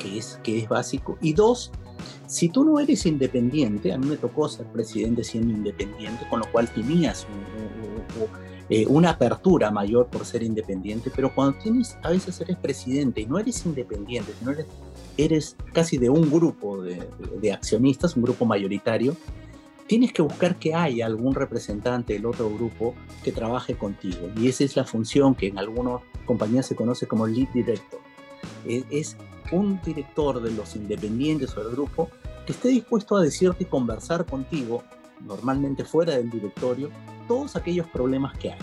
que 0.00 0.18
es, 0.18 0.40
que 0.42 0.58
es 0.58 0.68
básico. 0.68 1.16
Y 1.20 1.32
dos, 1.32 1.72
si 2.26 2.48
tú 2.48 2.64
no 2.64 2.78
eres 2.78 3.06
independiente, 3.06 3.92
a 3.92 3.98
mí 3.98 4.06
me 4.06 4.16
tocó 4.16 4.48
ser 4.48 4.66
presidente 4.66 5.24
siendo 5.24 5.52
independiente, 5.52 6.26
con 6.28 6.40
lo 6.40 6.50
cual 6.50 6.68
tenías 6.72 7.26
eh, 8.70 8.86
una 8.86 9.10
apertura 9.10 9.70
mayor 9.70 10.08
por 10.08 10.26
ser 10.26 10.42
independiente, 10.42 11.10
pero 11.14 11.34
cuando 11.34 11.58
tienes, 11.58 11.96
a 12.02 12.10
veces 12.10 12.38
eres 12.40 12.56
presidente 12.56 13.22
y 13.22 13.26
no 13.26 13.38
eres 13.38 13.64
independiente, 13.64 14.32
sino 14.38 14.50
eres, 14.50 14.66
eres 15.18 15.56
casi 15.72 15.98
de 15.98 16.08
un 16.08 16.30
grupo 16.30 16.80
de, 16.80 17.06
de 17.40 17.52
accionistas, 17.52 18.16
un 18.16 18.22
grupo 18.22 18.46
mayoritario, 18.46 19.16
tienes 19.88 20.12
que 20.12 20.22
buscar 20.22 20.56
que 20.56 20.74
haya 20.74 21.06
algún 21.06 21.34
representante 21.34 22.12
del 22.12 22.26
otro 22.26 22.48
grupo 22.50 22.94
que 23.24 23.32
trabaje 23.32 23.74
contigo. 23.74 24.30
Y 24.36 24.48
esa 24.48 24.62
es 24.62 24.76
la 24.76 24.84
función 24.84 25.34
que 25.34 25.48
en 25.48 25.58
algunas 25.58 26.02
compañías 26.26 26.66
se 26.66 26.76
conoce 26.76 27.06
como 27.06 27.26
lead 27.26 27.48
director. 27.52 28.00
Es, 28.66 29.16
un 29.50 29.80
director 29.80 30.42
de 30.42 30.50
los 30.50 30.76
independientes 30.76 31.56
o 31.56 31.64
del 31.64 31.72
grupo 31.72 32.10
que 32.44 32.52
esté 32.52 32.68
dispuesto 32.68 33.16
a 33.16 33.22
decirte 33.22 33.64
y 33.64 33.66
conversar 33.66 34.26
contigo, 34.26 34.82
normalmente 35.24 35.86
fuera 35.86 36.14
del 36.16 36.28
directorio, 36.28 36.90
todos 37.26 37.56
aquellos 37.56 37.86
problemas 37.86 38.36
que 38.36 38.52
hay 38.52 38.58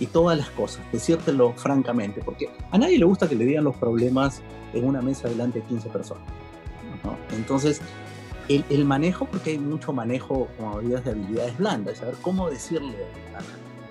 y 0.00 0.06
todas 0.06 0.36
las 0.36 0.50
cosas, 0.50 0.82
decírtelo 0.92 1.52
francamente, 1.54 2.20
porque 2.24 2.48
a 2.70 2.78
nadie 2.78 2.98
le 2.98 3.04
gusta 3.04 3.28
que 3.28 3.34
le 3.34 3.44
digan 3.44 3.64
los 3.64 3.76
problemas 3.76 4.42
en 4.72 4.84
una 4.84 5.00
mesa 5.00 5.28
delante 5.28 5.60
de 5.60 5.66
15 5.66 5.88
personas. 5.88 6.24
Entonces, 7.36 7.80
el, 8.48 8.84
manejo, 8.84 9.26
porque 9.26 9.50
hay 9.52 9.58
mucho 9.58 9.92
manejo, 9.92 10.48
como 10.56 10.80
de 10.80 10.96
habilidades 10.96 11.56
blandas, 11.58 11.98
saber 11.98 12.16
cómo 12.20 12.50
decirle 12.50 12.94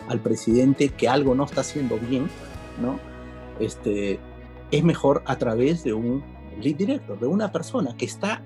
al 0.08 0.20
presidente 0.20 0.90
que 0.90 1.08
algo 1.08 1.36
no 1.36 1.46
está 1.46 1.62
haciendo 1.62 1.98
bien, 1.98 2.30
¿no? 2.82 3.00
Este, 3.60 4.20
es 4.72 4.84
mejor 4.84 5.24
a 5.26 5.38
través 5.38 5.84
de 5.84 5.94
un 5.94 6.24
lead 6.62 6.76
director, 6.76 7.20
de 7.20 7.28
una 7.28 7.52
persona 7.52 7.96
que 7.96 8.06
está 8.06 8.44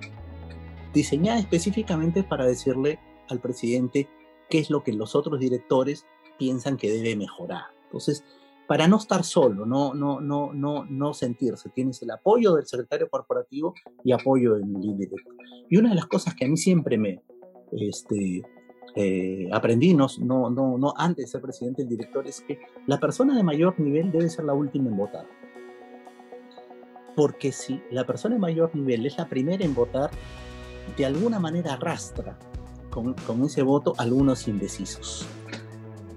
diseñada 0.94 1.40
específicamente 1.40 2.24
para 2.24 2.46
decirle 2.46 3.00
al 3.30 3.40
presidente 3.40 4.08
qué 4.50 4.60
es 4.60 4.70
lo 4.70 4.84
que 4.84 4.94
los 4.94 5.16
otros 5.16 5.40
directores 5.40 6.06
piensan 6.38 6.78
que 6.78 6.92
debe 6.92 7.16
mejorar. 7.16 7.66
Entonces, 7.86 8.24
para 8.68 8.88
no 8.88 8.98
estar 8.98 9.24
solo, 9.24 9.66
no, 9.66 9.94
no, 9.94 10.20
no, 10.20 10.54
no, 10.54 10.86
no 10.86 11.14
sentirse. 11.14 11.70
Tienes 11.70 12.02
el 12.02 12.12
apoyo 12.12 12.54
del 12.54 12.68
secretario 12.68 13.10
corporativo 13.10 13.74
y 14.04 14.12
apoyo 14.12 14.56
del 14.56 14.72
líder 14.74 15.10
Y 15.70 15.78
una 15.78 15.90
de 15.90 15.96
las 15.96 16.08
cosas 16.08 16.36
que 16.36 16.46
a 16.46 16.48
mí 16.50 16.58
siempre 16.58 16.98
me 16.98 17.22
este, 17.72 18.44
eh, 18.96 19.48
aprendí, 19.54 19.94
no, 19.94 20.08
no, 20.20 20.50
no, 20.50 20.94
antes 20.98 21.26
de 21.26 21.32
ser 21.32 21.42
presidente 21.42 21.84
del 21.84 21.90
director, 21.90 22.28
es 22.28 22.42
que 22.42 22.60
la 22.88 23.00
persona 23.00 23.36
de 23.36 23.44
mayor 23.44 23.80
nivel 23.80 24.12
debe 24.12 24.30
ser 24.30 24.44
la 24.44 24.54
última 24.54 24.90
en 24.90 24.98
votar. 24.98 25.26
Porque 27.16 27.52
si 27.52 27.82
la 27.90 28.06
persona 28.06 28.36
de 28.36 28.42
mayor 28.42 28.76
nivel 28.76 29.06
es 29.06 29.18
la 29.18 29.30
primera 29.30 29.64
en 29.64 29.74
votar, 29.74 30.12
de 30.98 31.06
alguna 31.06 31.40
manera 31.40 31.74
arrastra 31.74 32.38
con, 32.90 33.14
con 33.14 33.44
ese 33.44 33.62
voto 33.62 33.94
algunos 33.98 34.48
indecisos. 34.48 35.28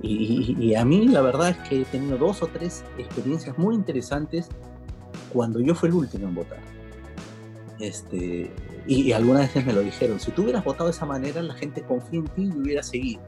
Y, 0.02 0.74
a 0.74 0.84
mí 0.84 1.08
la 1.08 1.20
verdad 1.20 1.50
es 1.50 1.68
que 1.68 1.82
he 1.82 1.84
tenido 1.84 2.16
dos 2.16 2.42
o 2.42 2.46
tres 2.46 2.84
experiencias 2.96 3.58
muy 3.58 3.74
interesantes 3.74 4.48
cuando 5.32 5.60
yo 5.60 5.74
fui 5.74 5.88
el 5.90 5.94
último 5.94 6.28
en 6.28 6.34
votar. 6.34 6.60
Este, 7.78 8.50
y, 8.86 9.12
algunas 9.12 9.42
veces 9.42 9.66
me 9.66 9.72
lo 9.72 9.80
dijeron, 9.80 10.18
si 10.18 10.30
tú 10.30 10.42
hubieras 10.42 10.64
votado 10.64 10.86
de 10.86 10.92
esa 10.92 11.06
manera, 11.06 11.42
la 11.42 11.54
gente 11.54 11.82
confía 11.82 12.20
en 12.20 12.28
ti 12.28 12.44
y 12.44 12.58
hubiera 12.58 12.82
seguido. 12.82 13.20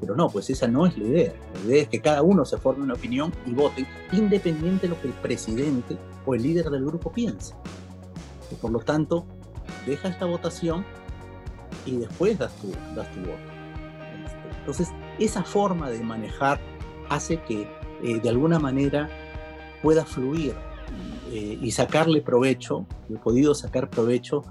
Pero 0.00 0.16
no, 0.16 0.28
pues 0.28 0.50
esa 0.50 0.66
no 0.66 0.86
es 0.86 0.96
la 0.98 1.04
idea. 1.04 1.32
La 1.54 1.70
idea 1.70 1.82
es 1.82 1.88
que 1.88 2.00
cada 2.00 2.22
uno 2.22 2.44
se 2.44 2.58
forme 2.58 2.84
una 2.84 2.94
opinión 2.94 3.32
y 3.46 3.52
vote, 3.52 3.86
independiente 4.12 4.86
de 4.86 4.94
lo 4.94 5.00
que 5.00 5.08
el 5.08 5.14
presidente 5.14 5.96
o 6.26 6.34
el 6.34 6.42
líder 6.42 6.70
del 6.70 6.84
grupo 6.84 7.12
piense. 7.12 7.54
Y 8.50 8.54
por 8.56 8.70
lo 8.70 8.80
tanto, 8.80 9.26
deja 9.86 10.08
esta 10.08 10.26
votación 10.26 10.84
y 11.86 11.96
después 11.96 12.38
das 12.38 12.54
tu, 12.56 12.70
das 12.94 13.10
tu 13.12 13.20
voto. 13.20 13.38
Este, 14.24 14.58
entonces, 14.58 14.88
esa 15.18 15.42
forma 15.42 15.90
de 15.90 16.00
manejar 16.00 16.60
hace 17.08 17.38
que 17.42 17.68
eh, 18.02 18.20
de 18.20 18.28
alguna 18.28 18.58
manera 18.58 19.08
pueda 19.82 20.04
fluir 20.04 20.54
eh, 21.30 21.58
y 21.60 21.70
sacarle 21.70 22.20
provecho, 22.20 22.86
he 23.10 23.18
podido 23.18 23.54
sacar 23.54 23.90
provecho 23.90 24.42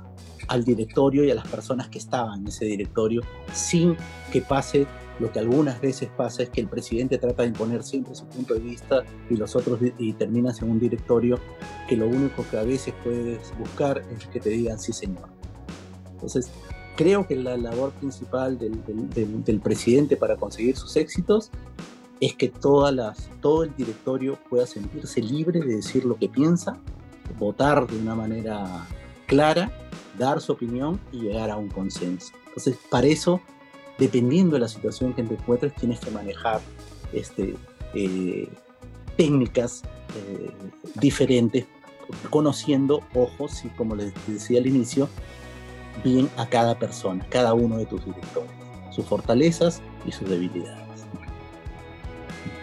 al 0.48 0.64
directorio 0.64 1.24
y 1.24 1.32
a 1.32 1.36
las 1.36 1.48
personas 1.48 1.88
que 1.90 2.00
estaban 2.00 2.42
en 2.42 2.48
ese 2.48 2.66
directorio 2.66 3.22
sin 3.54 3.96
que 4.32 4.42
pase 4.42 4.86
lo 5.20 5.32
que 5.32 5.40
algunas 5.40 5.80
veces 5.80 6.10
pasa 6.18 6.44
es 6.44 6.50
que 6.50 6.60
el 6.60 6.68
presidente 6.68 7.18
trata 7.18 7.44
de 7.44 7.50
imponer 7.50 7.84
siempre 7.84 8.16
su 8.16 8.26
punto 8.26 8.56
de 8.56 8.60
vista 8.60 9.04
y 9.30 9.38
los 9.38 9.56
otros 9.56 9.80
y 9.98 10.14
terminas 10.14 10.62
en 10.62 10.72
un 10.72 10.80
directorio 10.80 11.40
que 11.88 11.96
lo 11.96 12.08
único 12.08 12.44
que 12.50 12.58
a 12.58 12.64
veces 12.64 12.94
puedes 13.04 13.54
buscar 13.58 14.04
es 14.12 14.26
que 14.28 14.40
te 14.40 14.50
digan 14.50 14.80
sí 14.80 14.92
señor. 14.92 15.30
Entonces, 16.12 16.52
creo 16.96 17.28
que 17.28 17.36
la 17.36 17.58
labor 17.58 17.92
principal 17.92 18.58
del, 18.58 19.60
presidente 19.62 20.18
para 20.18 20.36
conseguir 20.36 20.76
sus 20.78 20.96
éxitos 20.96 21.52
es 22.20 22.36
que 22.36 22.50
todas 22.50 22.94
las, 22.94 23.30
todo 23.42 23.64
el 23.64 23.76
directorio 23.76 24.38
pueda 24.50 24.66
sentirse 24.66 25.22
libre 25.22 25.60
de 25.60 25.76
decir 25.76 26.06
lo 26.06 26.16
que 26.16 26.30
piensa, 26.30 26.78
votar 27.38 27.88
de 27.88 27.98
una 27.98 28.16
manera 28.16 28.88
clara, 29.28 29.72
dar 30.18 30.40
su 30.40 30.52
opinión 30.54 31.00
y 31.12 31.22
llegar 31.22 31.50
a 31.50 31.58
un 31.58 31.70
consenso. 31.70 32.34
Entonces, 32.48 32.78
para 32.90 33.08
eso, 33.08 33.42
dependiendo 33.98 34.56
de 34.56 34.62
la 34.62 34.68
situación 34.68 35.14
que 35.14 35.24
te 35.24 35.34
encuentres, 35.34 35.74
tienes 35.76 36.00
que 36.00 36.12
manejar 36.12 36.62
este, 37.12 37.56
eh, 37.94 38.48
técnicas 39.18 39.84
eh, 40.16 40.52
diferentes, 41.00 41.66
conociendo, 42.30 43.02
ojos, 43.16 43.66
y 43.66 43.70
como 43.70 43.96
les 43.96 44.14
decía 44.28 44.60
al 44.60 44.68
inicio, 44.68 45.10
bien 46.04 46.30
a 46.38 46.48
cada 46.48 46.78
persona, 46.78 47.26
cada 47.30 47.54
uno 47.54 47.78
de 47.78 47.86
tus 47.86 48.06
directores, 48.06 48.52
sus 48.92 49.06
fortalezas 49.06 49.82
y 50.06 50.12
sus 50.12 50.30
debilidades. 50.30 50.84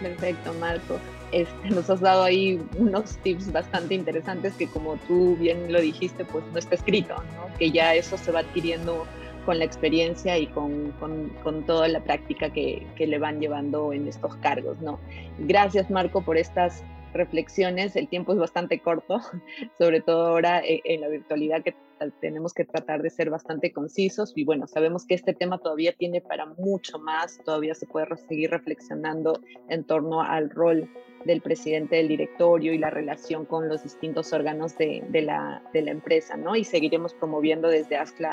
Perfecto, 0.01 0.53
Marco. 0.59 0.97
Este, 1.31 1.69
nos 1.69 1.89
has 1.89 2.01
dado 2.01 2.23
ahí 2.23 2.61
unos 2.77 3.17
tips 3.17 3.51
bastante 3.53 3.93
interesantes 3.95 4.53
que 4.55 4.67
como 4.67 4.97
tú 5.07 5.37
bien 5.37 5.71
lo 5.71 5.79
dijiste, 5.79 6.25
pues 6.25 6.43
no 6.51 6.59
está 6.59 6.75
escrito, 6.75 7.15
¿no? 7.15 7.57
que 7.57 7.71
ya 7.71 7.95
eso 7.95 8.17
se 8.17 8.31
va 8.31 8.39
adquiriendo 8.39 9.05
con 9.45 9.57
la 9.57 9.65
experiencia 9.65 10.37
y 10.37 10.47
con, 10.47 10.91
con, 10.99 11.29
con 11.43 11.63
toda 11.63 11.87
la 11.87 12.01
práctica 12.01 12.51
que, 12.51 12.85
que, 12.95 13.07
le 13.07 13.17
van 13.17 13.39
llevando 13.39 13.93
en 13.93 14.07
estos 14.07 14.35
cargos. 14.37 14.79
¿no? 14.81 14.99
Gracias 15.39 15.89
Marco 15.89 16.21
por 16.21 16.37
estas 16.37 16.83
reflexiones. 17.13 17.95
El 17.95 18.07
tiempo 18.07 18.33
es 18.33 18.39
bastante 18.39 18.79
corto, 18.79 19.21
sobre 19.77 20.01
todo 20.01 20.27
ahora 20.27 20.59
eh, 20.59 20.81
en 20.85 21.01
la 21.01 21.07
virtualidad 21.07 21.63
que 21.63 21.75
tenemos 22.09 22.53
que 22.53 22.65
tratar 22.65 23.01
de 23.01 23.09
ser 23.09 23.29
bastante 23.29 23.71
concisos 23.71 24.33
y 24.35 24.43
bueno, 24.43 24.65
sabemos 24.67 25.05
que 25.05 25.13
este 25.13 25.33
tema 25.33 25.59
todavía 25.59 25.93
tiene 25.93 26.21
para 26.21 26.45
mucho 26.45 26.97
más, 26.97 27.39
todavía 27.45 27.75
se 27.75 27.85
puede 27.85 28.07
seguir 28.27 28.49
reflexionando 28.49 29.39
en 29.69 29.83
torno 29.83 30.21
al 30.21 30.49
rol 30.49 30.89
del 31.25 31.41
presidente 31.41 31.97
del 31.97 32.07
directorio 32.07 32.73
y 32.73 32.79
la 32.79 32.89
relación 32.89 33.45
con 33.45 33.69
los 33.69 33.83
distintos 33.83 34.33
órganos 34.33 34.75
de, 34.77 35.03
la, 35.23 35.61
empresa, 35.73 36.35
¿no? 36.35 36.55
Y 36.55 36.63
seguiremos 36.63 37.13
promoviendo 37.13 37.67
desde 37.67 37.97
ASCLA 37.97 38.31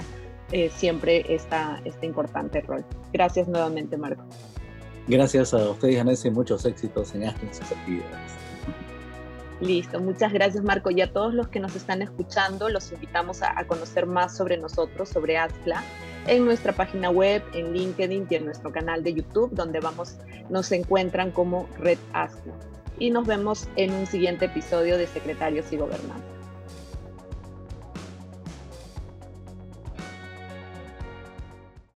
eh, 0.52 0.70
siempre 0.70 1.24
esta, 1.28 1.82
este 1.84 2.06
importante 2.06 2.62
rol. 2.62 2.84
Gracias 3.12 3.46
nuevamente, 3.48 3.98
Marco. 3.98 4.24
Gracias 5.06 5.52
a 5.52 5.70
ustedes, 5.70 6.00
Anés, 6.00 6.24
y 6.24 6.30
muchos 6.30 6.64
éxitos 6.64 7.14
en 7.14 7.24
ASCLA 7.24 7.48
en 7.48 7.54
sus 7.54 7.72
actividades. 7.72 8.47
Listo, 9.60 9.98
muchas 10.00 10.32
gracias 10.32 10.62
Marco. 10.62 10.90
Y 10.90 11.00
a 11.00 11.12
todos 11.12 11.34
los 11.34 11.48
que 11.48 11.58
nos 11.58 11.74
están 11.74 12.02
escuchando, 12.02 12.68
los 12.68 12.92
invitamos 12.92 13.42
a, 13.42 13.64
conocer 13.66 14.06
más 14.06 14.36
sobre 14.36 14.56
nosotros, 14.56 15.08
sobre 15.08 15.36
ASCLA, 15.36 15.82
en 16.26 16.44
nuestra 16.44 16.72
página 16.72 17.10
web, 17.10 17.42
en 17.54 17.72
LinkedIn 17.72 18.26
y 18.30 18.34
en 18.36 18.44
nuestro 18.44 18.70
canal 18.70 19.02
de 19.02 19.14
YouTube, 19.14 19.50
donde 19.52 19.80
vamos, 19.80 20.16
nos 20.48 20.70
encuentran 20.70 21.32
como 21.32 21.68
Red 21.78 21.98
ASCLA. 22.12 22.54
Y 23.00 23.10
nos 23.10 23.26
vemos 23.26 23.68
en 23.76 23.92
un 23.92 24.06
siguiente 24.06 24.46
episodio 24.46 24.96
de 24.96 25.06
Secretarios 25.06 25.72
y 25.72 25.76
Gobernantes. 25.76 26.37